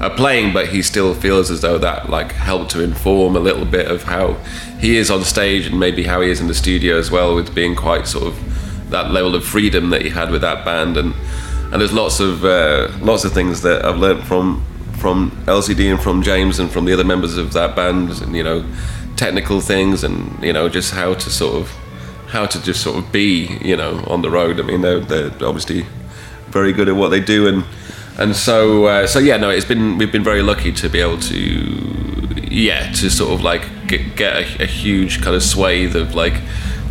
are 0.00 0.10
playing. 0.10 0.52
But 0.52 0.68
he 0.68 0.82
still 0.82 1.14
feels 1.14 1.50
as 1.50 1.60
though 1.60 1.78
that 1.78 2.10
like 2.10 2.32
helped 2.32 2.70
to 2.72 2.82
inform 2.82 3.36
a 3.36 3.40
little 3.40 3.64
bit 3.64 3.90
of 3.90 4.04
how 4.04 4.34
he 4.80 4.96
is 4.96 5.10
on 5.10 5.24
stage 5.24 5.66
and 5.66 5.78
maybe 5.78 6.04
how 6.04 6.20
he 6.20 6.30
is 6.30 6.40
in 6.40 6.48
the 6.48 6.54
studio 6.54 6.98
as 6.98 7.10
well, 7.10 7.34
with 7.34 7.54
being 7.54 7.74
quite 7.76 8.06
sort 8.06 8.24
of 8.24 8.90
that 8.90 9.10
level 9.10 9.34
of 9.34 9.44
freedom 9.44 9.90
that 9.90 10.02
he 10.02 10.10
had 10.10 10.30
with 10.30 10.42
that 10.42 10.64
band 10.64 10.96
and 10.96 11.14
and 11.72 11.80
there's 11.80 11.92
lots 11.92 12.20
of 12.20 12.44
uh, 12.44 12.92
lots 13.00 13.24
of 13.24 13.32
things 13.32 13.62
that 13.62 13.84
I've 13.84 13.96
learnt 13.96 14.22
from 14.24 14.62
from 14.98 15.30
LCD 15.46 15.90
and 15.90 16.00
from 16.00 16.22
James 16.22 16.58
and 16.58 16.70
from 16.70 16.84
the 16.84 16.92
other 16.92 17.02
members 17.02 17.38
of 17.38 17.54
that 17.54 17.74
band 17.74 18.10
and 18.10 18.36
you 18.36 18.44
know 18.44 18.64
technical 19.16 19.60
things 19.60 20.04
and 20.04 20.42
you 20.44 20.52
know 20.52 20.68
just 20.68 20.92
how 20.92 21.14
to 21.14 21.30
sort 21.30 21.56
of 21.56 21.68
how 22.28 22.46
to 22.46 22.62
just 22.62 22.82
sort 22.82 22.98
of 22.98 23.10
be 23.10 23.58
you 23.62 23.76
know 23.76 24.04
on 24.06 24.22
the 24.22 24.30
road 24.30 24.60
I 24.60 24.62
mean 24.62 24.82
they're, 24.82 25.00
they're 25.00 25.48
obviously 25.48 25.86
very 26.52 26.72
good 26.72 26.88
at 26.88 26.96
what 26.96 27.08
they 27.08 27.20
do 27.20 27.48
and 27.48 27.64
and 28.18 28.36
so 28.36 28.84
uh, 28.86 29.06
so 29.06 29.18
yeah 29.18 29.36
no 29.36 29.50
it's 29.50 29.64
been 29.64 29.98
we've 29.98 30.12
been 30.12 30.24
very 30.24 30.42
lucky 30.42 30.70
to 30.70 30.88
be 30.88 31.00
able 31.00 31.18
to 31.18 31.36
yeah 32.50 32.90
to 32.92 33.10
sort 33.10 33.32
of 33.32 33.42
like 33.42 33.62
get, 33.86 34.16
get 34.16 34.36
a, 34.36 34.62
a 34.64 34.66
huge 34.66 35.22
kind 35.22 35.34
of 35.34 35.42
swathe 35.42 35.96
of 35.96 36.14
like 36.14 36.34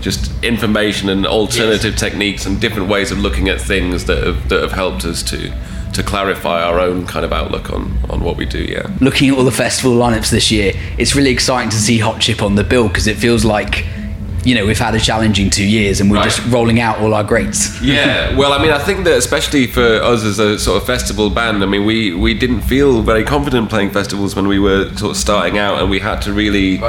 just 0.01 0.43
information 0.43 1.09
and 1.09 1.27
alternative 1.27 1.95
techniques 1.95 2.45
and 2.45 2.59
different 2.59 2.89
ways 2.89 3.11
of 3.11 3.19
looking 3.19 3.49
at 3.49 3.61
things 3.61 4.05
that 4.05 4.23
have, 4.23 4.49
that 4.49 4.61
have 4.61 4.71
helped 4.71 5.05
us 5.05 5.21
to 5.21 5.53
to 5.93 6.01
clarify 6.03 6.63
our 6.63 6.79
own 6.79 7.05
kind 7.05 7.25
of 7.25 7.33
outlook 7.33 7.69
on 7.69 7.97
on 8.09 8.21
what 8.21 8.37
we 8.37 8.45
do 8.45 8.63
yeah. 8.63 8.89
Looking 8.99 9.29
at 9.29 9.37
all 9.37 9.43
the 9.43 9.51
festival 9.51 9.93
lineups 9.93 10.31
this 10.31 10.51
year, 10.51 10.73
it's 10.97 11.15
really 11.15 11.31
exciting 11.31 11.69
to 11.69 11.77
see 11.77 11.99
Hot 11.99 12.21
Chip 12.21 12.41
on 12.41 12.55
the 12.55 12.63
bill 12.63 12.87
because 12.87 13.07
it 13.07 13.17
feels 13.17 13.43
like, 13.43 13.85
you 14.43 14.55
know, 14.55 14.65
we've 14.65 14.79
had 14.79 14.95
a 14.95 14.99
challenging 14.99 15.49
two 15.51 15.63
years 15.67 16.01
and 16.01 16.09
we're 16.09 16.17
Right. 16.17 16.25
just 16.31 16.45
rolling 16.47 16.79
out 16.79 16.99
all 16.99 17.13
our 17.13 17.23
greats. 17.23 17.79
yeah 17.81 18.35
well 18.35 18.53
i 18.53 18.61
mean 18.61 18.71
i 18.71 18.79
think 18.79 19.03
that 19.05 19.17
especially 19.17 19.67
for 19.67 19.85
us 20.11 20.23
as 20.23 20.39
a 20.39 20.57
sort 20.57 20.77
of 20.81 20.85
festival 20.85 21.29
band 21.29 21.63
i 21.63 21.67
mean 21.67 21.85
we 21.85 22.13
we 22.13 22.33
didn't 22.33 22.61
feel 22.61 23.01
very 23.03 23.23
confident 23.23 23.69
playing 23.69 23.91
festivals 23.91 24.35
when 24.35 24.47
we 24.47 24.57
were 24.59 24.85
sort 24.97 25.11
of 25.11 25.17
starting 25.17 25.57
out 25.59 25.79
and 25.81 25.89
we 25.91 25.99
had 25.99 26.21
to 26.23 26.33
really 26.33 26.79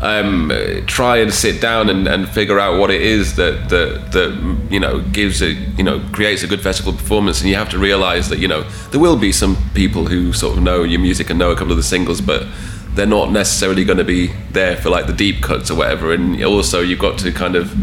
um, 0.00 0.50
uh, 0.50 0.56
try 0.86 1.16
and 1.18 1.32
sit 1.32 1.60
down 1.60 1.88
and, 1.88 2.06
and 2.06 2.28
figure 2.28 2.58
out 2.60 2.78
what 2.78 2.90
it 2.90 3.00
is 3.00 3.36
that, 3.36 3.68
that 3.70 4.12
that 4.12 4.30
you 4.70 4.78
know 4.80 5.00
gives 5.12 5.40
it 5.42 5.56
you 5.78 5.84
know 5.84 6.00
creates 6.12 6.42
a 6.42 6.46
good 6.46 6.60
festival 6.60 6.92
performance 6.92 7.40
and 7.40 7.48
you 7.48 7.56
have 7.56 7.70
to 7.70 7.78
realize 7.78 8.28
that 8.28 8.38
you 8.38 8.48
know 8.48 8.62
there 8.90 9.00
will 9.00 9.16
be 9.16 9.32
some 9.32 9.56
people 9.74 10.06
who 10.06 10.32
sort 10.32 10.56
of 10.56 10.62
know 10.62 10.82
your 10.82 11.00
music 11.00 11.30
and 11.30 11.38
know 11.38 11.50
a 11.50 11.56
couple 11.56 11.70
of 11.72 11.78
the 11.78 11.82
singles 11.82 12.20
but 12.20 12.42
they're 12.96 13.06
not 13.06 13.30
necessarily 13.30 13.84
going 13.84 13.98
to 13.98 14.04
be 14.04 14.28
there 14.50 14.76
for 14.76 14.90
like 14.90 15.06
the 15.06 15.12
deep 15.12 15.42
cuts 15.42 15.70
or 15.70 15.76
whatever. 15.76 16.12
And 16.12 16.42
also 16.44 16.80
you've 16.80 16.98
got 16.98 17.18
to 17.20 17.32
kind 17.32 17.54
of 17.56 17.74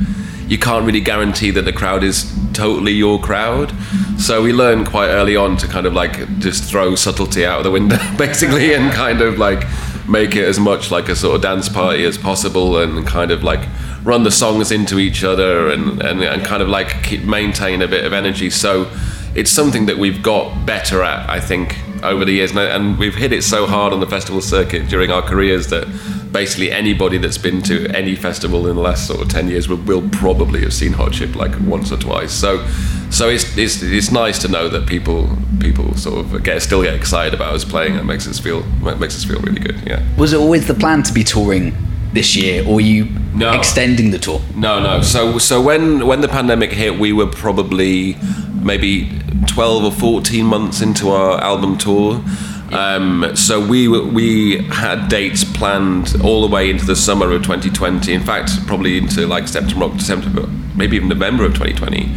you 0.49 0.57
can't 0.57 0.85
really 0.85 0.99
guarantee 0.99 1.51
that 1.51 1.61
the 1.61 1.71
crowd 1.71 2.03
is 2.03 2.31
totally 2.53 2.91
your 2.91 3.19
crowd. 3.19 3.73
So 4.19 4.43
we 4.43 4.51
learned 4.51 4.87
quite 4.87 5.07
early 5.07 5.35
on 5.35 5.57
to 5.57 5.67
kind 5.67 5.85
of 5.85 5.93
like 5.93 6.39
just 6.39 6.63
throw 6.63 6.95
subtlety 6.95 7.45
out 7.45 7.59
of 7.59 7.63
the 7.63 7.71
window 7.71 7.97
basically 8.17 8.73
and 8.73 8.91
kind 8.91 9.21
of 9.21 9.37
like 9.37 9.65
make 10.07 10.35
it 10.35 10.43
as 10.43 10.59
much 10.59 10.91
like 10.91 11.07
a 11.07 11.15
sort 11.15 11.35
of 11.35 11.41
dance 11.41 11.69
party 11.69 12.03
as 12.03 12.17
possible 12.17 12.77
and 12.77 13.07
kind 13.07 13.31
of 13.31 13.43
like 13.43 13.67
run 14.03 14.23
the 14.23 14.31
songs 14.31 14.69
into 14.69 14.99
each 14.99 15.23
other 15.23 15.69
and, 15.69 16.01
and, 16.01 16.21
and 16.21 16.43
kind 16.43 16.61
of 16.61 16.67
like 16.67 17.03
keep 17.03 17.23
maintain 17.23 17.81
a 17.81 17.87
bit 17.87 18.05
of 18.05 18.11
energy. 18.11 18.49
So 18.49 18.91
it's 19.35 19.49
something 19.49 19.87
that 19.87 19.97
we've 19.97 20.21
got 20.21 20.65
better 20.65 21.01
at 21.01 21.27
i 21.29 21.39
think 21.39 21.77
over 22.03 22.25
the 22.25 22.31
years 22.33 22.51
and, 22.51 22.59
and 22.59 22.97
we've 22.99 23.15
hit 23.15 23.31
it 23.33 23.43
so 23.43 23.65
hard 23.65 23.93
on 23.93 23.99
the 23.99 24.07
festival 24.07 24.41
circuit 24.41 24.87
during 24.89 25.11
our 25.11 25.21
careers 25.21 25.67
that 25.67 25.85
basically 26.31 26.71
anybody 26.71 27.17
that's 27.17 27.37
been 27.37 27.61
to 27.61 27.87
any 27.95 28.15
festival 28.15 28.67
in 28.67 28.75
the 28.75 28.81
last 28.81 29.07
sort 29.07 29.21
of 29.21 29.29
10 29.29 29.47
years 29.47 29.69
will, 29.69 29.77
will 29.77 30.07
probably 30.09 30.61
have 30.61 30.73
seen 30.73 30.91
hot 30.93 31.13
chip 31.13 31.35
like 31.35 31.51
once 31.61 31.91
or 31.91 31.97
twice 31.97 32.31
so 32.33 32.65
so 33.09 33.29
it's, 33.29 33.55
it's 33.57 33.81
it's 33.83 34.11
nice 34.11 34.39
to 34.39 34.47
know 34.47 34.67
that 34.67 34.87
people 34.87 35.29
people 35.59 35.93
sort 35.95 36.17
of 36.25 36.43
get 36.43 36.61
still 36.61 36.81
get 36.81 36.95
excited 36.95 37.33
about 37.33 37.53
us 37.53 37.63
playing 37.63 37.95
it 37.95 38.03
makes 38.03 38.27
us 38.27 38.39
feel 38.39 38.63
makes 38.97 39.15
us 39.15 39.23
feel 39.23 39.39
really 39.41 39.59
good 39.59 39.79
yeah 39.85 40.01
Was 40.17 40.33
it 40.33 40.39
always 40.39 40.65
the 40.67 40.73
plan 40.73 41.03
to 41.03 41.13
be 41.13 41.23
touring 41.23 41.75
this 42.13 42.35
year, 42.35 42.63
or 42.67 42.79
you 42.79 43.05
No. 43.33 43.53
extending 43.53 44.11
the 44.11 44.19
tour? 44.19 44.39
No, 44.55 44.79
no. 44.79 45.01
So, 45.01 45.39
so 45.39 45.59
when 45.59 46.05
when 46.05 46.21
the 46.21 46.27
pandemic 46.27 46.71
hit, 46.71 46.99
we 46.99 47.11
were 47.11 47.25
probably 47.25 48.15
maybe 48.63 49.19
twelve 49.47 49.83
or 49.83 49.91
fourteen 49.91 50.45
months 50.45 50.81
into 50.81 51.09
our 51.09 51.39
album 51.41 51.77
tour. 51.77 52.23
Um, 52.71 53.35
so 53.35 53.63
we 53.65 53.87
we 53.87 54.63
had 54.65 55.07
dates 55.07 55.43
planned 55.43 56.15
all 56.23 56.41
the 56.41 56.53
way 56.53 56.69
into 56.69 56.85
the 56.85 56.95
summer 56.95 57.31
of 57.31 57.43
2020. 57.43 58.11
In 58.11 58.21
fact, 58.21 58.65
probably 58.65 58.97
into 58.97 59.27
like 59.27 59.47
September, 59.47 59.99
September, 59.99 60.47
maybe 60.75 60.95
even 60.95 61.09
November 61.09 61.45
of 61.45 61.53
2020. 61.53 62.09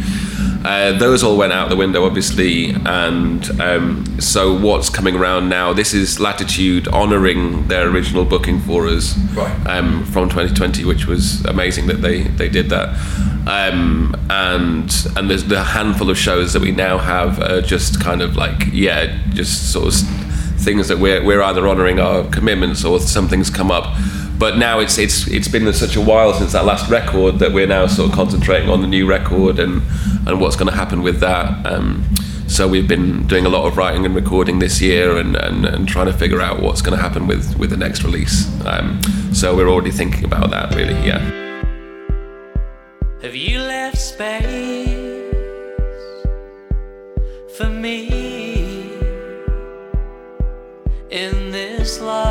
Uh, 0.67 0.91
those 0.91 1.23
all 1.23 1.37
went 1.37 1.53
out 1.53 1.69
the 1.69 1.77
window, 1.77 2.03
obviously, 2.03 2.71
and 2.85 3.49
um, 3.61 4.19
so 4.19 4.53
what's 4.59 4.89
coming 4.89 5.15
around 5.15 5.47
now? 5.47 5.71
This 5.71 5.93
is 5.93 6.19
Latitude 6.19 6.89
honouring 6.89 7.69
their 7.69 7.87
original 7.87 8.25
booking 8.25 8.59
for 8.59 8.85
us 8.85 9.15
um, 9.65 10.03
from 10.03 10.27
2020, 10.27 10.83
which 10.83 11.07
was 11.07 11.45
amazing 11.45 11.87
that 11.87 12.01
they 12.01 12.23
they 12.23 12.49
did 12.49 12.69
that. 12.69 12.89
Um, 13.47 14.13
and 14.29 14.93
and 15.15 15.29
there's 15.29 15.45
the 15.45 15.63
handful 15.63 16.09
of 16.09 16.17
shows 16.17 16.51
that 16.51 16.61
we 16.61 16.73
now 16.73 16.97
have 16.97 17.39
are 17.39 17.61
just 17.61 18.01
kind 18.01 18.21
of 18.21 18.35
like 18.35 18.67
yeah, 18.73 19.17
just 19.29 19.71
sort 19.71 19.87
of 19.87 19.93
things 20.59 20.89
that 20.89 20.99
we're 20.99 21.23
we're 21.23 21.41
either 21.43 21.65
honouring 21.65 22.01
our 22.01 22.25
commitments 22.29 22.83
or 22.83 22.99
something's 22.99 23.49
come 23.49 23.71
up. 23.71 23.95
But 24.37 24.57
now 24.57 24.79
it's 24.79 24.97
it's 24.97 25.27
it's 25.27 25.47
been 25.47 25.71
such 25.73 25.95
a 25.95 26.01
while 26.01 26.33
since 26.33 26.53
that 26.53 26.65
last 26.65 26.89
record 26.89 27.39
that 27.39 27.51
we're 27.53 27.67
now 27.67 27.87
sort 27.87 28.09
of 28.09 28.15
concentrating 28.15 28.69
on 28.69 28.81
the 28.81 28.87
new 28.87 29.07
record 29.07 29.59
and 29.59 29.81
and 30.27 30.39
what's 30.39 30.55
going 30.55 30.69
to 30.69 30.75
happen 30.75 31.01
with 31.01 31.19
that. 31.21 31.65
Um, 31.65 32.03
so 32.47 32.65
we've 32.65 32.87
been 32.87 33.27
doing 33.27 33.45
a 33.45 33.49
lot 33.49 33.65
of 33.67 33.75
writing 33.75 34.05
and 34.05 34.15
recording 34.15 34.59
this 34.59 34.81
year 34.81 35.17
and, 35.17 35.35
and, 35.35 35.65
and 35.65 35.87
trying 35.87 36.05
to 36.05 36.13
figure 36.13 36.39
out 36.39 36.61
what's 36.61 36.81
going 36.81 36.95
to 36.95 37.01
happen 37.01 37.27
with, 37.27 37.57
with 37.57 37.69
the 37.69 37.77
next 37.77 38.03
release. 38.03 38.47
Um, 38.65 39.01
so 39.33 39.53
we're 39.53 39.67
already 39.67 39.91
thinking 39.91 40.23
about 40.23 40.49
that, 40.51 40.73
really. 40.73 40.93
Yeah. 41.05 41.19
Have 43.21 43.35
you 43.35 43.59
left 43.59 43.97
space 43.97 44.87
for 47.57 47.69
me 47.69 48.07
in 51.11 51.51
this 51.51 51.99
life? 51.99 52.26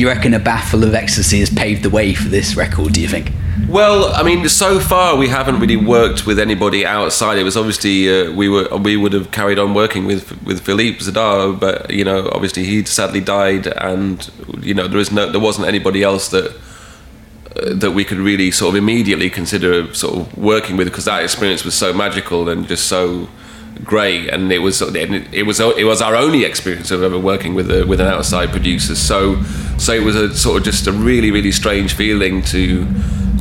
Do 0.00 0.06
you 0.06 0.08
reckon 0.08 0.32
a 0.32 0.38
bath 0.38 0.70
full 0.70 0.82
of 0.82 0.94
ecstasy 0.94 1.40
has 1.40 1.50
paved 1.50 1.82
the 1.82 1.90
way 1.90 2.14
for 2.14 2.30
this 2.30 2.56
record? 2.56 2.94
Do 2.94 3.02
you 3.02 3.06
think? 3.06 3.32
Well, 3.68 4.06
I 4.14 4.22
mean, 4.22 4.48
so 4.48 4.80
far 4.80 5.14
we 5.14 5.28
haven't 5.28 5.60
really 5.60 5.76
worked 5.76 6.26
with 6.26 6.38
anybody 6.38 6.86
outside. 6.86 7.36
It 7.36 7.42
was 7.42 7.54
obviously 7.54 8.08
uh, 8.08 8.32
we 8.32 8.48
were 8.48 8.66
we 8.78 8.96
would 8.96 9.12
have 9.12 9.30
carried 9.30 9.58
on 9.58 9.74
working 9.74 10.06
with 10.06 10.42
with 10.42 10.62
Philippe 10.62 11.00
Zdar, 11.00 11.60
but 11.60 11.90
you 11.90 12.02
know, 12.02 12.30
obviously 12.32 12.64
he 12.64 12.82
sadly 12.86 13.20
died, 13.20 13.66
and 13.66 14.30
you 14.62 14.72
know 14.72 14.88
there 14.88 15.00
is 15.00 15.12
no 15.12 15.30
there 15.30 15.38
wasn't 15.38 15.68
anybody 15.68 16.02
else 16.02 16.30
that 16.30 16.46
uh, 17.56 17.74
that 17.74 17.90
we 17.90 18.02
could 18.02 18.16
really 18.16 18.50
sort 18.50 18.70
of 18.70 18.76
immediately 18.76 19.28
consider 19.28 19.92
sort 19.92 20.14
of 20.16 20.38
working 20.38 20.78
with 20.78 20.86
because 20.86 21.04
that 21.04 21.22
experience 21.22 21.62
was 21.62 21.74
so 21.74 21.92
magical 21.92 22.48
and 22.48 22.66
just 22.66 22.86
so 22.86 23.28
great 23.84 24.28
and 24.28 24.50
it 24.50 24.60
was 24.60 24.80
it 24.80 25.46
was 25.46 25.60
it 25.60 25.84
was 25.84 26.00
our 26.00 26.16
only 26.16 26.44
experience 26.44 26.90
of 26.90 27.02
ever 27.02 27.18
working 27.18 27.54
with 27.54 27.70
a, 27.70 27.84
with 27.84 28.00
an 28.00 28.06
outside 28.06 28.50
producer 28.50 28.94
so 28.94 29.36
so 29.80 29.92
it 29.92 30.02
was 30.02 30.14
a 30.14 30.36
sort 30.36 30.58
of 30.58 30.64
just 30.64 30.86
a 30.86 30.92
really 30.92 31.30
really 31.30 31.52
strange 31.52 31.94
feeling 31.94 32.42
to 32.42 32.86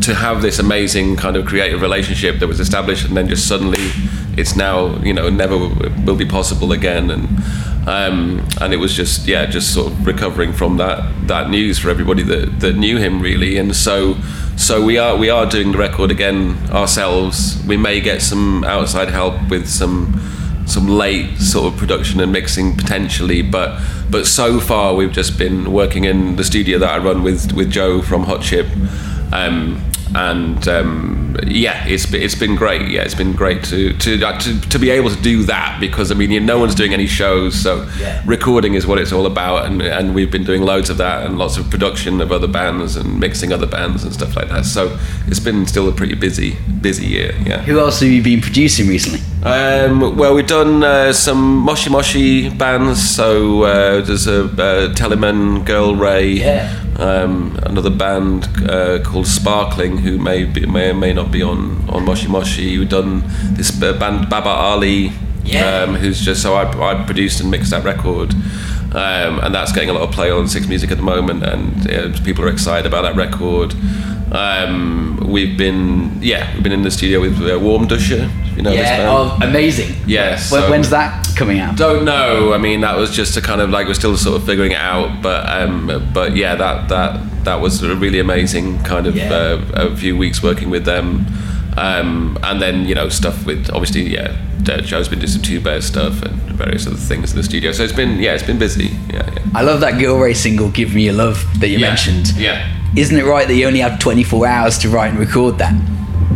to 0.01 0.15
have 0.15 0.41
this 0.41 0.59
amazing 0.59 1.15
kind 1.15 1.35
of 1.35 1.45
creative 1.45 1.81
relationship 1.81 2.39
that 2.39 2.47
was 2.47 2.59
established 2.59 3.05
and 3.05 3.15
then 3.15 3.27
just 3.27 3.47
suddenly 3.47 3.91
it's 4.39 4.55
now 4.55 4.97
you 5.03 5.13
know 5.13 5.29
never 5.29 5.57
will 5.57 6.15
be 6.15 6.25
possible 6.25 6.71
again. 6.71 7.11
And 7.11 7.27
um, 7.87 8.47
and 8.61 8.73
it 8.73 8.77
was 8.77 8.93
just 8.93 9.27
yeah 9.27 9.45
just 9.45 9.73
sort 9.73 9.91
of 9.91 10.07
recovering 10.07 10.53
from 10.53 10.77
that 10.77 11.27
that 11.27 11.49
news 11.49 11.79
for 11.79 11.89
everybody 11.89 12.23
that, 12.23 12.59
that 12.59 12.75
knew 12.75 12.97
him 12.97 13.21
really. 13.21 13.57
And 13.57 13.75
so 13.75 14.15
so 14.55 14.83
we 14.83 14.97
are 14.97 15.15
we 15.15 15.29
are 15.29 15.45
doing 15.45 15.71
the 15.71 15.77
record 15.77 16.11
again 16.11 16.57
ourselves. 16.69 17.61
We 17.67 17.77
may 17.77 17.99
get 18.01 18.21
some 18.21 18.63
outside 18.63 19.09
help 19.09 19.49
with 19.49 19.67
some 19.67 20.13
some 20.69 20.87
late 20.87 21.37
sort 21.37 21.71
of 21.71 21.77
production 21.79 22.19
and 22.19 22.31
mixing 22.31 22.75
potentially 22.75 23.41
but 23.41 23.79
but 24.09 24.25
so 24.25 24.59
far 24.59 24.95
we've 24.95 25.11
just 25.11 25.37
been 25.37 25.71
working 25.71 26.05
in 26.05 26.35
the 26.35 26.43
studio 26.43 26.77
that 26.79 26.89
I 26.89 26.97
run 27.03 27.23
with 27.23 27.51
with 27.53 27.69
Joe 27.71 28.01
from 28.01 28.23
Hot 28.23 28.41
Chip 28.41 28.67
um, 29.31 29.81
and 30.15 30.67
um, 30.67 31.37
yeah, 31.45 31.85
it's 31.85 32.11
it's 32.13 32.33
been 32.33 32.55
great. 32.55 32.89
Yeah, 32.89 33.03
it's 33.03 33.13
been 33.13 33.33
great 33.33 33.63
to 33.65 33.93
to, 33.93 34.23
uh, 34.25 34.39
to 34.39 34.59
to 34.69 34.79
be 34.79 34.89
able 34.89 35.09
to 35.11 35.21
do 35.21 35.43
that 35.43 35.79
because 35.79 36.11
I 36.11 36.15
mean, 36.15 36.31
you 36.31 36.39
know, 36.39 36.55
no 36.55 36.59
one's 36.59 36.73
doing 36.73 36.93
any 36.93 37.05
shows, 37.05 37.53
so 37.53 37.87
Yeah. 37.99 38.21
recording 38.25 38.73
is 38.73 38.87
what 38.87 38.97
it's 38.97 39.11
all 39.11 39.27
about, 39.27 39.65
and 39.65 39.81
and 39.83 40.15
we've 40.15 40.31
been 40.31 40.43
doing 40.43 40.63
loads 40.63 40.89
of 40.89 40.97
that 40.97 41.25
and 41.25 41.37
lots 41.37 41.57
of 41.57 41.69
production 41.69 42.21
of 42.21 42.31
other 42.31 42.47
bands 42.47 42.95
and 42.95 43.19
mixing 43.19 43.53
other 43.53 43.67
bands 43.67 44.03
and 44.03 44.11
stuff 44.11 44.35
like 44.35 44.49
that. 44.49 44.65
So 44.65 44.97
it's 45.27 45.39
been 45.39 45.67
still 45.67 45.87
a 45.87 45.91
pretty 45.91 46.15
busy 46.15 46.57
busy 46.81 47.05
year. 47.05 47.35
Yeah. 47.45 47.61
Who 47.61 47.79
else 47.79 47.99
have 47.99 48.09
you 48.09 48.23
been 48.23 48.41
producing 48.41 48.87
recently? 48.87 49.19
Um, 49.41 50.17
well, 50.17 50.35
we've 50.35 50.45
done 50.47 50.83
uh, 50.83 51.13
some 51.13 51.59
Moshi 51.59 51.89
Moshi 51.89 52.49
bands. 52.49 53.09
So 53.15 53.63
uh, 53.63 54.01
there's 54.01 54.27
a 54.27 54.43
uh, 54.45 54.93
Teleman 54.95 55.65
Girl 55.65 55.95
Ray, 55.95 56.31
Yeah. 56.33 56.69
um, 56.97 57.57
another 57.63 57.89
band 57.89 58.49
uh, 58.69 58.99
called 59.01 59.27
Sparkling, 59.27 59.99
who 59.99 60.17
may 60.17 60.43
be, 60.43 60.65
may 60.65 60.89
or 60.89 60.93
may 60.93 61.13
not 61.13 61.31
be 61.31 61.41
on 61.41 61.87
on 61.89 62.03
Moshi 62.03 62.27
Moshi. 62.27 62.77
We've 62.77 62.89
done 62.89 63.23
this 63.53 63.71
band 63.71 64.29
Baba 64.29 64.49
Ali, 64.49 65.13
Yeah. 65.45 65.83
um, 65.83 65.95
who's 65.95 66.19
just 66.19 66.41
so 66.41 66.55
I, 66.55 66.65
I 66.91 67.05
produced 67.05 67.39
and 67.39 67.49
mixed 67.49 67.71
that 67.71 67.85
record. 67.85 68.33
Um, 68.91 69.39
and 69.41 69.53
that's 69.53 69.71
getting 69.71 69.89
a 69.89 69.93
lot 69.93 70.01
of 70.01 70.11
play 70.11 70.31
on 70.31 70.47
Six 70.47 70.67
Music 70.67 70.89
at 70.91 70.97
the 70.97 71.03
moment, 71.03 71.43
and 71.43 71.91
uh, 71.91 72.23
people 72.23 72.43
are 72.43 72.49
excited 72.49 72.87
about 72.87 73.03
that 73.03 73.15
record. 73.15 73.75
Um, 74.33 75.17
we've 75.27 75.57
been, 75.57 76.21
yeah, 76.21 76.53
we've 76.53 76.63
been 76.63 76.71
in 76.71 76.83
the 76.83 76.91
studio 76.91 77.19
with 77.21 77.37
uh, 77.37 77.57
Warmduscher. 77.59 78.29
You 78.55 78.63
know 78.63 78.71
this 78.71 78.81
band? 78.81 79.07
oh, 79.07 79.37
amazing. 79.41 79.95
Yes, 80.07 80.51
When, 80.51 80.61
so- 80.63 80.69
when's 80.69 80.89
that 80.89 81.27
coming 81.35 81.59
out? 81.59 81.77
Don't 81.77 82.03
know. 82.05 82.53
I 82.53 82.57
mean, 82.57 82.81
that 82.81 82.97
was 82.97 83.11
just 83.11 83.37
a 83.37 83.41
kind 83.41 83.61
of 83.61 83.69
like 83.69 83.87
we're 83.87 83.93
still 83.93 84.17
sort 84.17 84.35
of 84.39 84.45
figuring 84.45 84.71
it 84.71 84.77
out. 84.77 85.21
But 85.21 85.47
um, 85.49 86.09
but 86.13 86.35
yeah, 86.35 86.55
that 86.55 86.89
that 86.89 87.43
that 87.45 87.61
was 87.61 87.81
a 87.83 87.95
really 87.95 88.19
amazing 88.19 88.83
kind 88.83 89.07
of 89.07 89.15
Yeah. 89.15 89.31
uh, 89.33 89.65
a 89.73 89.95
few 89.95 90.17
weeks 90.17 90.43
working 90.43 90.69
with 90.69 90.85
them. 90.85 91.25
Um, 91.79 92.37
and 92.43 92.61
then 92.61 92.85
you 92.85 92.93
know 92.95 93.07
stuff 93.09 93.45
with 93.45 93.69
obviously 93.71 94.01
yeah, 94.13 94.35
Joe's 94.63 95.07
been 95.07 95.19
doing 95.19 95.29
some 95.31 95.41
two 95.41 95.61
bear 95.61 95.81
stuff 95.81 96.21
and 96.21 96.33
various 96.57 96.85
other 96.87 96.97
things 96.97 97.31
in 97.31 97.37
the 97.37 97.43
studio. 97.43 97.71
So 97.71 97.83
it's 97.83 97.93
been 97.93 98.19
yeah, 98.19 98.33
it's 98.33 98.43
been 98.43 98.59
busy. 98.59 98.87
Yeah, 99.13 99.29
yeah. 99.33 99.39
I 99.55 99.61
love 99.61 99.79
that 99.81 99.97
Girl 99.99 100.17
Ray 100.19 100.33
single, 100.33 100.69
Give 100.69 100.93
Me 100.93 101.03
Your 101.05 101.13
Love, 101.13 101.43
that 101.61 101.69
you 101.69 101.77
Yeah. 101.77 101.87
mentioned. 101.87 102.33
Yeah. 102.37 102.67
Isn't 102.95 103.17
it 103.17 103.23
right 103.25 103.47
that 103.47 103.53
you 103.53 103.65
only 103.67 103.79
have 103.79 103.99
24 103.99 104.47
hours 104.47 104.77
to 104.79 104.89
write 104.89 105.11
and 105.11 105.19
record 105.19 105.57
that? 105.59 105.73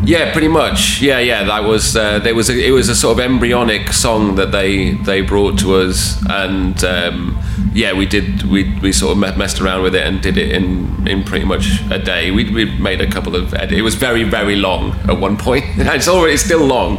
Yeah, 0.05 0.33
pretty 0.33 0.49
much. 0.49 1.01
Yeah, 1.01 1.19
yeah. 1.19 1.45
That 1.45 1.63
was 1.63 1.95
uh, 1.95 2.19
there 2.19 2.35
was 2.35 2.49
a, 2.49 2.67
it 2.67 2.71
was 2.71 2.89
a 2.89 2.95
sort 2.95 3.17
of 3.17 3.23
embryonic 3.23 3.93
song 3.93 4.35
that 4.35 4.51
they 4.51 4.91
they 4.91 5.21
brought 5.21 5.57
to 5.59 5.75
us, 5.75 6.21
and 6.29 6.83
um, 6.83 7.41
yeah, 7.73 7.93
we 7.93 8.05
did 8.05 8.43
we, 8.43 8.77
we 8.79 8.91
sort 8.91 9.17
of 9.17 9.37
messed 9.37 9.61
around 9.61 9.81
with 9.81 9.95
it 9.95 10.05
and 10.05 10.21
did 10.21 10.37
it 10.37 10.51
in 10.51 11.07
in 11.07 11.23
pretty 11.23 11.45
much 11.45 11.81
a 11.89 11.99
day. 11.99 12.31
We 12.31 12.51
we 12.51 12.65
made 12.79 12.99
a 12.99 13.09
couple 13.09 13.35
of 13.35 13.53
edits. 13.53 13.73
It 13.73 13.81
was 13.81 13.95
very 13.95 14.23
very 14.25 14.57
long 14.57 14.91
at 15.09 15.17
one 15.17 15.37
point. 15.37 15.63
it's 15.77 16.07
already 16.09 16.33
it's 16.33 16.43
still 16.43 16.65
long. 16.65 16.97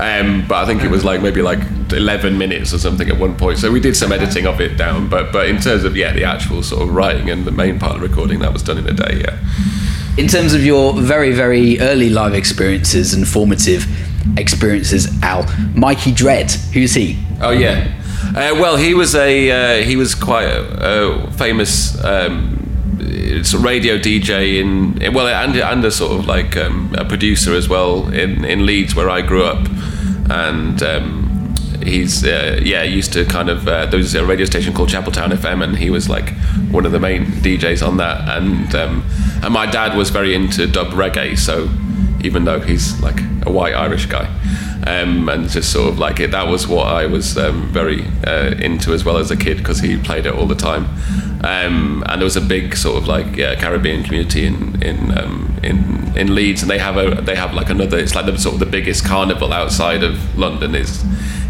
Um, 0.00 0.44
but 0.48 0.56
I 0.56 0.66
think 0.66 0.82
it 0.82 0.90
was 0.90 1.04
like 1.04 1.22
maybe 1.22 1.42
like 1.42 1.60
11 1.92 2.36
minutes 2.36 2.72
or 2.72 2.78
something 2.78 3.08
at 3.08 3.18
one 3.18 3.36
point. 3.36 3.58
So 3.58 3.70
we 3.70 3.78
did 3.78 3.94
some 3.94 4.10
editing 4.10 4.46
of 4.46 4.60
it 4.60 4.76
down. 4.76 5.08
But 5.08 5.32
but 5.32 5.48
in 5.48 5.60
terms 5.60 5.84
of 5.84 5.96
yeah, 5.96 6.12
the 6.12 6.24
actual 6.24 6.62
sort 6.62 6.82
of 6.82 6.94
writing 6.94 7.30
and 7.30 7.44
the 7.44 7.52
main 7.52 7.78
part 7.78 7.94
of 7.94 8.00
the 8.00 8.08
recording, 8.08 8.40
that 8.40 8.52
was 8.52 8.62
done 8.62 8.78
in 8.78 8.88
a 8.88 8.92
day. 8.92 9.20
Yeah. 9.20 9.38
In 10.18 10.28
terms 10.28 10.52
of 10.52 10.62
your 10.62 10.92
very, 10.92 11.32
very 11.32 11.80
early 11.80 12.10
live 12.10 12.34
experiences 12.34 13.14
and 13.14 13.26
formative 13.26 13.86
experiences, 14.38 15.08
Al, 15.22 15.46
Mikey 15.74 16.12
Dread, 16.12 16.50
who's 16.50 16.92
he? 16.94 17.18
Oh 17.40 17.50
yeah. 17.50 17.98
Uh, 18.28 18.54
well, 18.60 18.76
he 18.76 18.92
was 18.92 19.14
a 19.14 19.50
uh, 19.50 19.82
he 19.84 19.96
was 19.96 20.14
quite 20.14 20.44
a, 20.44 21.26
a 21.26 21.30
famous 21.32 22.02
um, 22.04 22.58
radio 23.58 23.98
DJ 23.98 24.60
in 24.60 25.14
well 25.14 25.28
and 25.28 25.56
and 25.56 25.84
a 25.84 25.90
sort 25.90 26.12
of 26.12 26.26
like 26.26 26.56
um, 26.58 26.94
a 26.98 27.04
producer 27.06 27.54
as 27.54 27.68
well 27.68 28.08
in 28.12 28.44
in 28.44 28.66
Leeds 28.66 28.94
where 28.94 29.08
I 29.08 29.22
grew 29.22 29.44
up, 29.44 29.66
and. 30.30 30.82
Um, 30.82 31.21
He's 31.82 32.24
uh, 32.24 32.60
yeah 32.62 32.82
used 32.82 33.12
to 33.14 33.24
kind 33.24 33.48
of 33.48 33.66
uh, 33.66 33.86
there 33.86 33.98
was 33.98 34.14
a 34.14 34.24
radio 34.24 34.46
station 34.46 34.72
called 34.72 34.88
Chapeltown 34.88 35.30
FM 35.30 35.62
and 35.62 35.76
he 35.76 35.90
was 35.90 36.08
like 36.08 36.30
one 36.70 36.86
of 36.86 36.92
the 36.92 37.00
main 37.00 37.26
DJs 37.26 37.86
on 37.86 37.96
that 37.96 38.28
and 38.36 38.74
um, 38.74 39.04
and 39.42 39.52
my 39.52 39.66
dad 39.66 39.96
was 39.96 40.10
very 40.10 40.34
into 40.34 40.66
dub 40.66 40.88
reggae 40.88 41.36
so 41.36 41.68
even 42.24 42.44
though 42.44 42.60
he's 42.60 43.00
like 43.00 43.20
a 43.46 43.50
white 43.50 43.74
Irish 43.74 44.06
guy. 44.06 44.28
Um, 44.84 45.28
and 45.28 45.48
just 45.48 45.72
sort 45.72 45.88
of 45.90 46.00
like 46.00 46.18
it, 46.18 46.32
that 46.32 46.48
was 46.48 46.66
what 46.66 46.88
I 46.88 47.06
was 47.06 47.38
um, 47.38 47.68
very 47.68 48.04
uh, 48.26 48.54
into 48.58 48.92
as 48.92 49.04
well 49.04 49.16
as 49.16 49.30
a 49.30 49.36
kid 49.36 49.58
because 49.58 49.78
he 49.78 49.96
played 49.96 50.26
it 50.26 50.34
all 50.34 50.46
the 50.46 50.56
time. 50.56 50.86
Um, 51.44 52.02
and 52.08 52.20
there 52.20 52.24
was 52.24 52.36
a 52.36 52.40
big 52.40 52.76
sort 52.76 52.96
of 52.96 53.06
like 53.06 53.36
yeah, 53.36 53.54
Caribbean 53.54 54.02
community 54.02 54.44
in 54.44 54.82
in, 54.82 55.16
um, 55.16 55.56
in 55.62 56.16
in 56.16 56.34
Leeds, 56.34 56.62
and 56.62 56.70
they 56.70 56.78
have 56.78 56.96
a 56.96 57.20
they 57.22 57.36
have 57.36 57.54
like 57.54 57.70
another. 57.70 57.96
It's 57.96 58.16
like 58.16 58.26
the 58.26 58.36
sort 58.36 58.54
of 58.54 58.58
the 58.60 58.66
biggest 58.66 59.04
carnival 59.04 59.52
outside 59.52 60.02
of 60.02 60.36
London 60.36 60.74
is 60.74 61.04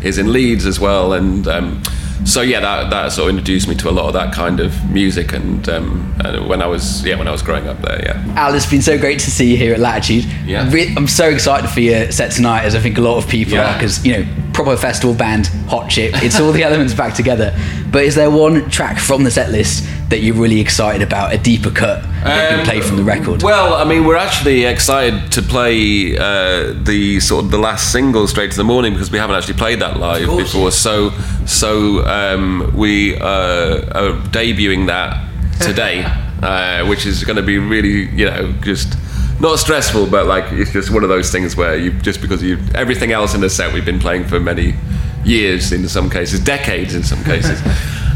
is 0.04 0.18
in 0.18 0.32
Leeds 0.32 0.66
as 0.66 0.78
well, 0.80 1.12
and. 1.12 1.46
Um, 1.48 1.82
so 2.24 2.40
yeah, 2.40 2.60
that, 2.60 2.90
that 2.90 3.10
sort 3.10 3.30
of 3.30 3.36
introduced 3.36 3.66
me 3.66 3.74
to 3.74 3.90
a 3.90 3.90
lot 3.90 4.06
of 4.06 4.12
that 4.12 4.32
kind 4.32 4.60
of 4.60 4.88
music, 4.92 5.32
and, 5.32 5.68
um, 5.68 6.14
and 6.24 6.48
when 6.48 6.62
I 6.62 6.66
was 6.66 7.04
yeah 7.04 7.16
when 7.16 7.26
I 7.26 7.32
was 7.32 7.42
growing 7.42 7.66
up 7.66 7.82
there, 7.82 8.00
yeah. 8.00 8.34
Al, 8.36 8.54
it's 8.54 8.64
been 8.64 8.80
so 8.80 8.96
great 8.96 9.18
to 9.20 9.30
see 9.30 9.50
you 9.50 9.56
here 9.56 9.74
at 9.74 9.80
Latitude. 9.80 10.26
Yeah. 10.46 10.62
I'm 10.96 11.08
so 11.08 11.28
excited 11.28 11.68
for 11.68 11.80
your 11.80 12.12
set 12.12 12.30
tonight, 12.30 12.62
as 12.62 12.76
I 12.76 12.78
think 12.78 12.96
a 12.96 13.00
lot 13.00 13.16
of 13.16 13.28
people 13.28 13.54
Yeah. 13.54 13.70
are, 13.70 13.74
because, 13.76 14.06
you 14.06 14.12
know, 14.12 14.26
proper 14.52 14.76
festival 14.76 15.16
band, 15.16 15.48
hot 15.66 15.90
chip, 15.90 16.12
it's 16.22 16.38
all 16.38 16.52
the 16.52 16.62
elements 16.68 16.94
back 16.94 17.14
together. 17.14 17.52
But 17.92 18.04
is 18.04 18.14
there 18.14 18.30
one 18.30 18.70
track 18.70 18.98
from 18.98 19.22
the 19.22 19.30
set 19.30 19.50
list 19.50 19.86
that 20.08 20.20
you're 20.20 20.34
really 20.34 20.60
excited 20.60 21.02
about, 21.02 21.34
a 21.34 21.38
deeper 21.38 21.70
cut 21.70 22.02
that 22.24 22.50
you 22.50 22.56
can 22.56 22.64
play 22.64 22.80
from 22.80 22.96
the 22.96 23.04
record? 23.04 23.42
Well, 23.42 23.74
I 23.74 23.84
mean, 23.84 24.06
we're 24.06 24.16
actually 24.16 24.64
excited 24.64 25.30
to 25.32 25.42
play 25.42 26.16
uh, 26.16 26.72
the 26.72 27.20
sort 27.20 27.44
of 27.44 27.50
the 27.50 27.58
last 27.58 27.92
single, 27.92 28.26
"Straight 28.26 28.50
to 28.52 28.56
the 28.56 28.64
Morning," 28.64 28.94
because 28.94 29.10
we 29.10 29.18
haven't 29.18 29.36
actually 29.36 29.58
played 29.58 29.80
that 29.80 29.98
live 29.98 30.26
before. 30.38 30.70
So, 30.70 31.10
so 31.46 32.02
um, 32.06 32.72
we 32.74 33.16
uh, 33.16 33.20
are 33.24 34.16
debuting 34.30 34.86
that 34.86 35.28
today, 35.60 36.02
uh, 36.42 36.86
which 36.86 37.04
is 37.04 37.24
going 37.24 37.36
to 37.36 37.42
be 37.42 37.58
really, 37.58 38.08
you 38.16 38.24
know, 38.24 38.52
just 38.62 38.96
not 39.38 39.58
stressful, 39.58 40.06
but 40.06 40.26
like 40.26 40.50
it's 40.52 40.72
just 40.72 40.90
one 40.90 41.02
of 41.02 41.10
those 41.10 41.30
things 41.30 41.56
where 41.56 41.76
you 41.76 41.92
just 42.00 42.22
because 42.22 42.42
you 42.42 42.58
everything 42.74 43.12
else 43.12 43.34
in 43.34 43.42
the 43.42 43.50
set 43.50 43.74
we've 43.74 43.84
been 43.84 43.98
playing 43.98 44.24
for 44.24 44.40
many 44.40 44.74
years 45.24 45.72
in 45.72 45.88
some 45.88 46.10
cases, 46.10 46.40
decades 46.40 46.94
in 46.94 47.02
some 47.02 47.22
cases. 47.24 47.60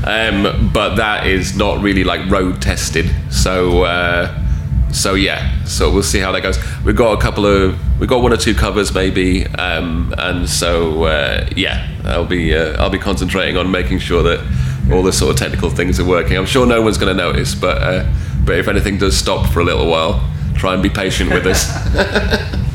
Um, 0.05 0.71
but 0.73 0.97
that 0.97 1.27
is 1.27 1.57
not 1.57 1.83
really 1.83 2.05
like 2.05 2.31
road 2.31 2.63
tested. 2.63 3.11
So 3.31 3.83
uh, 3.83 4.43
so 4.93 5.15
yeah, 5.15 5.63
so 5.65 5.93
we'll 5.93 6.03
see 6.03 6.21
how 6.21 6.33
that 6.33 6.43
goes. 6.43 6.59
We've 6.85 6.97
got 6.97 7.19
a 7.19 7.21
couple 7.21 7.45
of 7.45 7.79
we've 8.01 8.09
got 8.09 8.23
one 8.23 8.33
or 8.33 8.37
two 8.37 8.55
covers 8.55 8.95
maybe, 8.95 9.47
um, 9.47 10.15
and 10.17 10.49
so 10.49 11.05
uh, 11.05 11.49
yeah, 11.55 11.89
I'll 12.05 12.25
be 12.25 12.55
uh, 12.55 12.83
I'll 12.83 12.91
be 12.91 12.99
concentrating 12.99 13.57
on 13.57 13.71
making 13.71 13.99
sure 13.99 14.23
that 14.23 14.41
all 14.91 15.03
the 15.03 15.13
sort 15.13 15.33
of 15.33 15.39
technical 15.39 15.71
things 15.71 16.01
are 16.01 16.05
working. 16.05 16.37
I'm 16.37 16.47
sure 16.47 16.67
no 16.67 16.81
one's 16.81 16.99
going 16.99 17.15
to 17.15 17.23
notice, 17.23 17.55
but 17.55 17.83
uh, 17.83 18.11
but 18.45 18.59
if 18.59 18.69
anything 18.69 18.97
does 18.97 19.17
stop 19.17 19.53
for 19.53 19.61
a 19.61 19.65
little 19.65 19.87
while, 19.87 20.27
try 20.55 20.73
and 20.73 20.83
be 20.83 20.91
patient 20.91 21.31
with 21.31 21.47
us. 21.47 21.67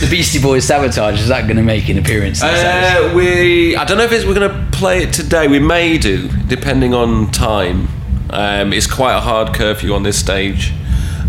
The 0.00 0.08
Beastie 0.10 0.40
Boys 0.40 0.64
Sabotage, 0.64 1.20
is 1.20 1.28
that 1.28 1.42
going 1.42 1.58
to 1.58 1.62
make 1.62 1.90
an 1.90 1.98
appearance? 1.98 2.40
in 2.40 2.48
the 2.48 2.56
set 2.56 3.02
list? 3.02 3.12
Uh, 3.12 3.16
we 3.16 3.76
I 3.76 3.84
don't 3.84 3.98
know 3.98 4.04
if 4.04 4.12
it's, 4.12 4.24
we're 4.24 4.34
going 4.34 4.50
to 4.50 4.70
play 4.76 5.02
it 5.02 5.12
today. 5.12 5.46
We 5.46 5.58
may 5.58 5.98
do, 5.98 6.28
depending 6.46 6.94
on 6.94 7.30
time. 7.32 7.86
Um, 8.30 8.72
it's 8.72 8.86
quite 8.86 9.14
a 9.14 9.20
hard 9.20 9.54
curfew 9.54 9.92
on 9.92 10.02
this 10.02 10.18
stage. 10.18 10.72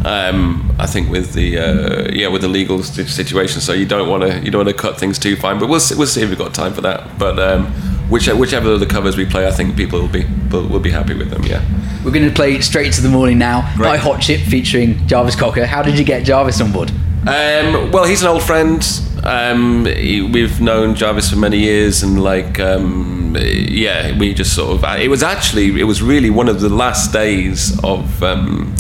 Um, 0.06 0.74
I 0.80 0.88
think 0.88 1.10
with 1.10 1.34
the 1.34 1.60
uh, 1.60 2.12
yeah 2.14 2.30
with 2.30 2.44
the 2.44 2.48
legal 2.48 2.82
situation, 2.82 3.60
so 3.60 3.74
you 3.74 3.86
don't 3.86 4.08
want 4.08 4.24
to 4.24 4.40
you 4.40 4.52
don't 4.52 4.66
want 4.66 4.76
to 4.76 4.82
cut 4.82 4.98
things 4.98 5.20
too 5.20 5.36
fine. 5.36 5.60
But 5.60 5.68
we'll 5.68 5.82
see, 5.82 5.96
we'll 5.96 6.08
see 6.08 6.22
if 6.22 6.30
we've 6.30 6.38
got 6.38 6.54
time 6.54 6.74
for 6.74 6.82
that. 6.82 7.20
But 7.20 7.40
um, 7.40 7.66
which, 8.10 8.30
whichever 8.30 8.72
of 8.72 8.80
the 8.80 8.86
covers 8.86 9.18
we 9.18 9.26
play, 9.26 9.48
I 9.48 9.52
think 9.52 9.76
people 9.76 10.00
will 10.00 10.08
be 10.08 10.26
will, 10.50 10.66
will 10.68 10.80
be 10.80 10.92
happy 10.92 11.14
with 11.14 11.30
them. 11.30 11.44
Yeah. 11.44 11.62
We're 12.06 12.12
going 12.12 12.28
to 12.28 12.34
play 12.34 12.62
straight 12.62 12.94
to 12.94 13.02
the 13.02 13.10
morning 13.10 13.38
now 13.38 13.70
Great. 13.76 13.90
by 13.90 13.98
Hot 13.98 14.22
Chip 14.22 14.40
featuring 14.40 15.06
Jarvis 15.08 15.36
Cocker. 15.36 15.66
How 15.66 15.84
did 15.84 16.00
you 16.00 16.06
get 16.06 16.24
Jarvis 16.24 16.62
on 16.62 16.72
board? 16.72 16.92
Um, 17.22 17.92
well, 17.92 18.06
he's 18.06 18.22
an 18.24 18.30
old 18.30 18.42
friend. 18.44 18.84
Um, 19.24 19.86
he- 19.86 20.22
we've 20.24 20.60
known 20.60 20.96
Jarvis 20.96 21.30
for 21.30 21.36
many 21.38 21.60
years, 21.60 22.02
and 22.02 22.24
like, 22.24 22.60
um, 22.60 23.38
yeah, 23.40 24.18
we 24.18 24.34
just 24.34 24.56
sort 24.56 24.72
of. 24.84 25.00
It 25.00 25.10
was 25.10 25.22
actually, 25.22 25.80
it 25.80 25.84
was 25.84 26.02
really 26.02 26.30
one 26.32 26.50
of 26.50 26.62
the 26.62 26.70
last 26.70 27.14
days 27.14 27.80
of. 27.84 28.22
Um, 28.24 28.76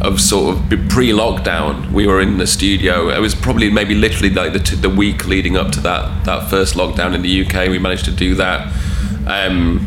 of 0.00 0.20
sort 0.20 0.56
of 0.56 0.88
pre-lockdown, 0.88 1.92
we 1.92 2.08
were 2.08 2.20
in 2.20 2.36
the 2.38 2.46
studio. 2.46 3.08
It 3.10 3.20
was 3.20 3.36
probably 3.36 3.70
maybe 3.70 3.94
literally 3.94 4.30
like 4.30 4.52
the, 4.52 4.58
t- 4.58 4.74
the 4.74 4.90
week 4.90 5.28
leading 5.28 5.56
up 5.56 5.70
to 5.72 5.80
that 5.82 6.24
that 6.24 6.50
first 6.50 6.74
lockdown 6.74 7.14
in 7.14 7.22
the 7.22 7.46
UK. 7.46 7.68
We 7.68 7.78
managed 7.78 8.06
to 8.06 8.10
do 8.10 8.34
that. 8.34 8.66
Um, 9.28 9.86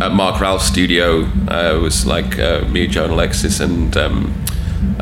at 0.00 0.12
Mark 0.12 0.40
Ralph's 0.40 0.64
studio, 0.64 1.24
uh, 1.50 1.74
it 1.76 1.78
was 1.82 2.06
like 2.06 2.38
uh, 2.38 2.62
me, 2.70 2.86
Joe, 2.86 3.04
and 3.04 3.12
Alexis, 3.12 3.60
and 3.60 3.94
um, 3.98 4.32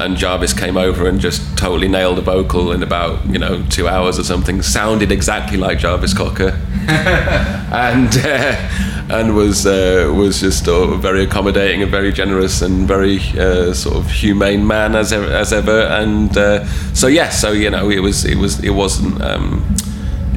and 0.01 0.17
Jarvis 0.17 0.53
came 0.53 0.77
over 0.77 1.09
and 1.09 1.21
just 1.21 1.57
totally 1.59 1.89
nailed 1.89 2.19
a 2.19 2.23
vocal 2.23 2.73
in 2.73 2.83
about 2.83 3.25
you 3.27 3.39
know 3.39 3.65
two 3.69 3.89
hours 3.89 4.19
or 4.19 4.25
something. 4.25 4.63
Sounded 4.63 5.13
exactly 5.13 5.57
like 5.57 5.79
Jarvis 5.79 6.15
Cocker, 6.15 6.51
and 6.89 8.17
uh, 8.25 9.07
and 9.11 9.35
was 9.35 9.67
uh, 9.67 10.13
was 10.15 10.41
just 10.41 10.67
a 10.69 10.97
very 10.97 11.25
accommodating 11.25 11.83
and 11.83 11.91
very 11.91 12.13
generous 12.13 12.63
and 12.63 12.87
very 12.87 13.19
uh, 13.39 13.73
sort 13.73 13.97
of 13.97 14.11
humane 14.11 14.67
man 14.67 14.95
as 14.95 15.13
ever, 15.13 15.27
as 15.27 15.53
ever. 15.53 15.83
And 15.83 16.37
uh, 16.37 16.67
so 16.95 17.07
yeah, 17.07 17.31
so 17.31 17.53
you 17.53 17.71
know 17.71 17.91
it 17.91 18.01
was 18.01 18.25
it 18.25 18.37
was 18.37 18.63
it 18.63 18.71
wasn't. 18.71 19.21
Um, 19.23 19.77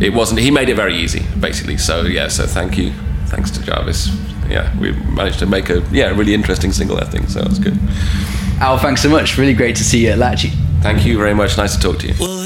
it 0.01 0.13
wasn't. 0.13 0.39
He 0.39 0.49
made 0.49 0.67
it 0.67 0.75
very 0.75 0.95
easy, 0.95 1.23
basically. 1.39 1.77
So 1.77 2.03
yeah. 2.03 2.27
So 2.27 2.47
thank 2.47 2.77
you, 2.77 2.91
thanks 3.27 3.51
to 3.51 3.63
Jarvis. 3.63 4.09
Yeah, 4.49 4.75
we 4.79 4.91
managed 4.91 5.39
to 5.39 5.45
make 5.45 5.69
a 5.69 5.81
yeah 5.91 6.09
really 6.09 6.33
interesting 6.33 6.71
single. 6.71 6.97
I 6.97 7.05
think 7.05 7.29
so. 7.29 7.41
That's 7.41 7.59
good. 7.59 7.77
Al, 8.61 8.77
thanks 8.77 9.01
so 9.01 9.09
much. 9.09 9.39
Really 9.39 9.55
great 9.55 9.75
to 9.77 9.83
see 9.83 10.05
you 10.05 10.11
at 10.11 10.19
Latchy. 10.19 10.49
Thank 10.81 11.03
you 11.03 11.17
very 11.17 11.33
much. 11.33 11.57
Nice 11.57 11.75
to 11.75 11.81
talk 11.81 11.97
to 11.99 12.07
you. 12.07 12.40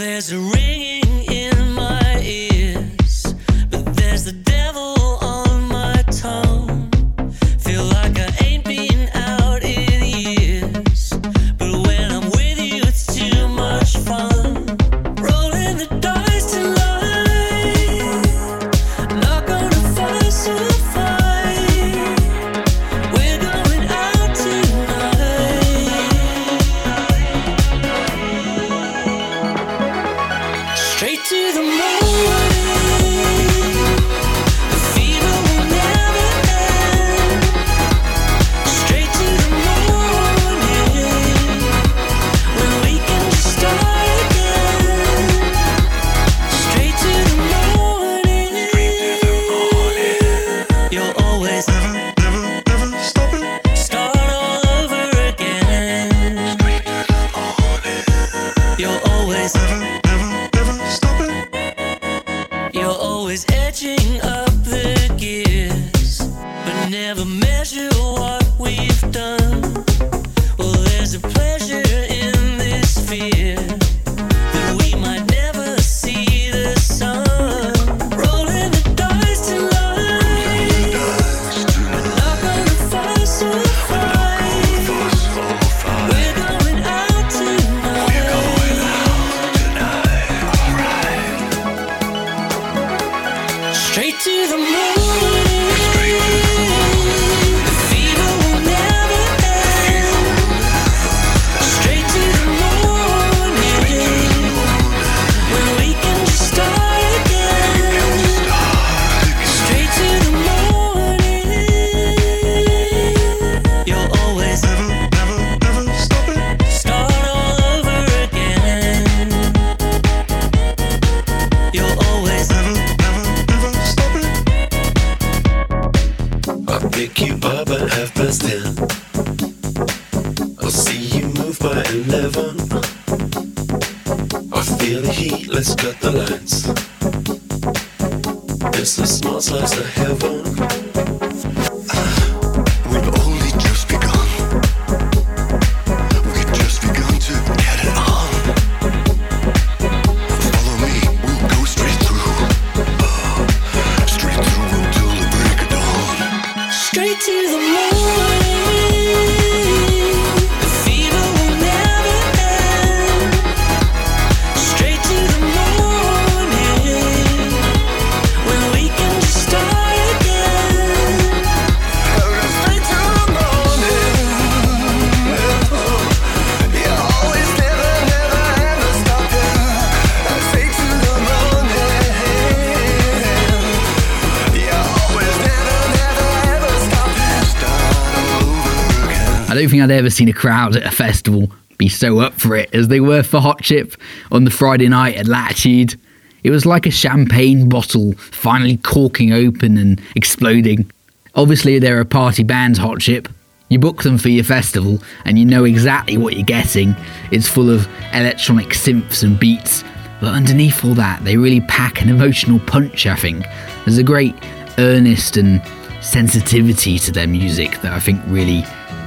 I'd 189.85 189.91
ever 189.91 190.09
seen 190.09 190.29
a 190.29 190.33
crowd 190.33 190.75
at 190.75 190.83
a 190.83 190.89
festival 190.89 191.51
be 191.77 191.89
so 191.89 192.17
up 192.17 192.33
for 192.33 192.55
it 192.55 192.73
as 192.73 192.87
they 192.87 192.99
were 192.99 193.21
for 193.21 193.39
Hot 193.39 193.61
Chip 193.61 193.93
on 194.31 194.43
the 194.43 194.49
Friday 194.49 194.89
night 194.89 195.15
at 195.15 195.27
Latitude. 195.27 195.95
It 196.43 196.49
was 196.49 196.65
like 196.65 196.87
a 196.87 196.91
champagne 196.91 197.69
bottle 197.69 198.13
finally 198.13 198.77
corking 198.77 199.31
open 199.31 199.77
and 199.77 200.01
exploding. 200.15 200.89
Obviously, 201.35 201.77
they're 201.77 201.99
a 201.99 202.05
party 202.05 202.41
band, 202.41 202.79
Hot 202.79 202.99
Chip. 202.99 203.29
You 203.69 203.77
book 203.77 204.01
them 204.01 204.17
for 204.17 204.29
your 204.29 204.43
festival 204.43 204.97
and 205.23 205.37
you 205.37 205.45
know 205.45 205.65
exactly 205.65 206.17
what 206.17 206.33
you're 206.33 206.41
getting. 206.41 206.95
It's 207.29 207.47
full 207.47 207.69
of 207.69 207.87
electronic 208.11 208.69
synths 208.69 209.21
and 209.21 209.39
beats, 209.39 209.83
but 210.19 210.33
underneath 210.33 210.83
all 210.83 210.95
that, 210.95 211.23
they 211.23 211.37
really 211.37 211.61
pack 211.61 212.01
an 212.01 212.09
emotional 212.09 212.57
punch, 212.57 213.05
I 213.05 213.15
think. 213.15 213.45
There's 213.85 213.99
a 213.99 214.03
great 214.03 214.33
earnest 214.79 215.37
and 215.37 215.61
sensitivity 216.01 216.97
to 216.97 217.11
their 217.11 217.27
music 217.27 217.81
that 217.81 217.93
I 217.93 217.99
think 217.99 218.19
really 218.25 218.63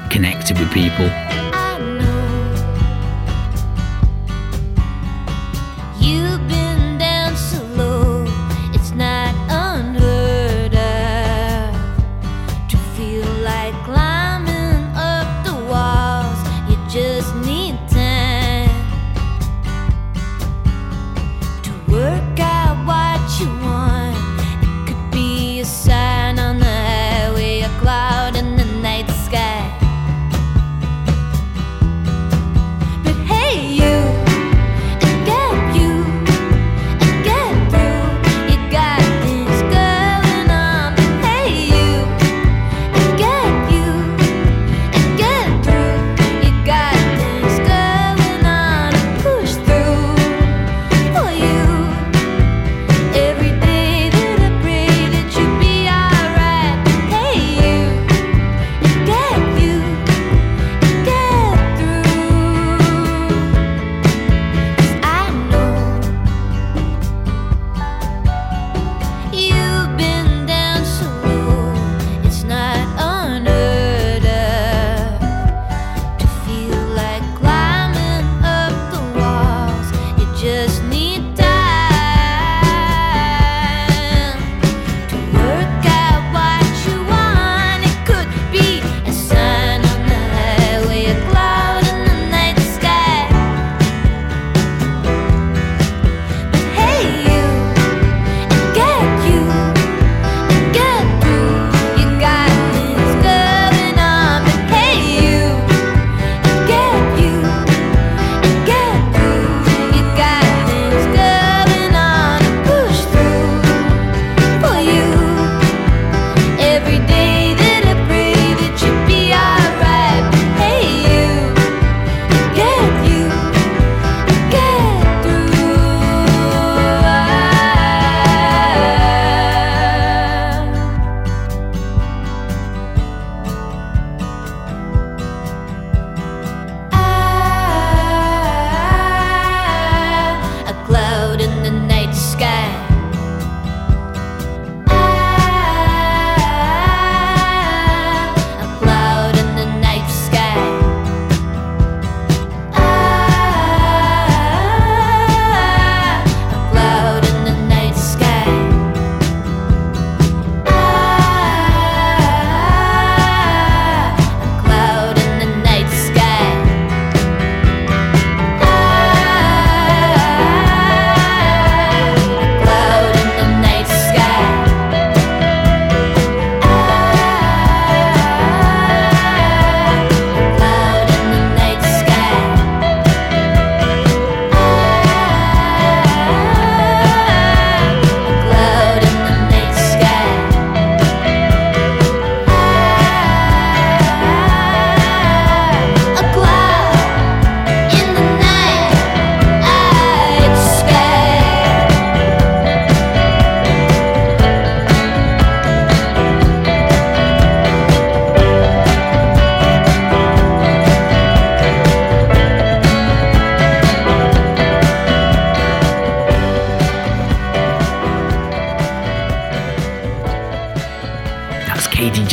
connected 0.09 0.59
with 0.59 0.73
people. 0.73 1.58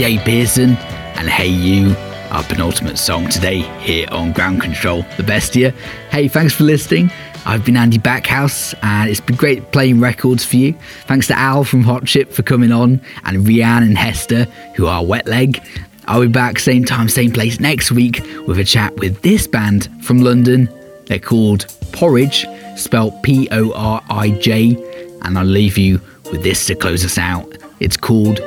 Hey 0.05 0.19
Pearson, 0.19 0.75
and 1.15 1.27
Hey 1.27 1.47
You, 1.47 1.95
our 2.29 2.43
penultimate 2.43 2.99
song 2.99 3.27
today 3.27 3.61
here 3.79 4.07
on 4.11 4.33
Ground 4.33 4.61
Control, 4.61 5.03
the 5.17 5.23
best 5.23 5.55
year. 5.55 5.71
Hey, 6.11 6.27
thanks 6.27 6.53
for 6.53 6.63
listening. 6.63 7.09
I've 7.43 7.65
been 7.65 7.75
Andy 7.75 7.97
Backhouse, 7.97 8.75
and 8.83 9.09
it's 9.09 9.19
been 9.19 9.35
great 9.35 9.71
playing 9.71 9.99
records 9.99 10.45
for 10.45 10.57
you. 10.57 10.73
Thanks 11.07 11.25
to 11.29 11.35
Al 11.35 11.63
from 11.63 11.81
Hot 11.81 12.05
Chip 12.05 12.31
for 12.31 12.43
coming 12.43 12.71
on, 12.71 13.01
and 13.23 13.47
Rhian 13.47 13.81
and 13.81 13.97
Hester, 13.97 14.43
who 14.75 14.85
are 14.85 15.03
Wet 15.03 15.25
Leg. 15.25 15.59
I'll 16.05 16.21
be 16.21 16.27
back 16.27 16.59
same 16.59 16.85
time, 16.85 17.09
same 17.09 17.31
place 17.31 17.59
next 17.59 17.91
week 17.91 18.21
with 18.45 18.59
a 18.59 18.63
chat 18.63 18.95
with 18.97 19.19
this 19.23 19.47
band 19.47 19.89
from 20.05 20.19
London. 20.19 20.69
They're 21.07 21.17
called 21.17 21.65
Porridge, 21.93 22.45
spelled 22.75 23.23
P 23.23 23.47
O 23.49 23.71
R 23.73 24.03
I 24.11 24.29
J, 24.29 24.75
and 25.23 25.35
I'll 25.35 25.45
leave 25.45 25.79
you 25.79 25.99
with 26.25 26.43
this 26.43 26.67
to 26.67 26.75
close 26.75 27.03
us 27.03 27.17
out. 27.17 27.57
It's 27.79 27.97
called 27.97 28.39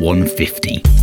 150. 0.00 0.99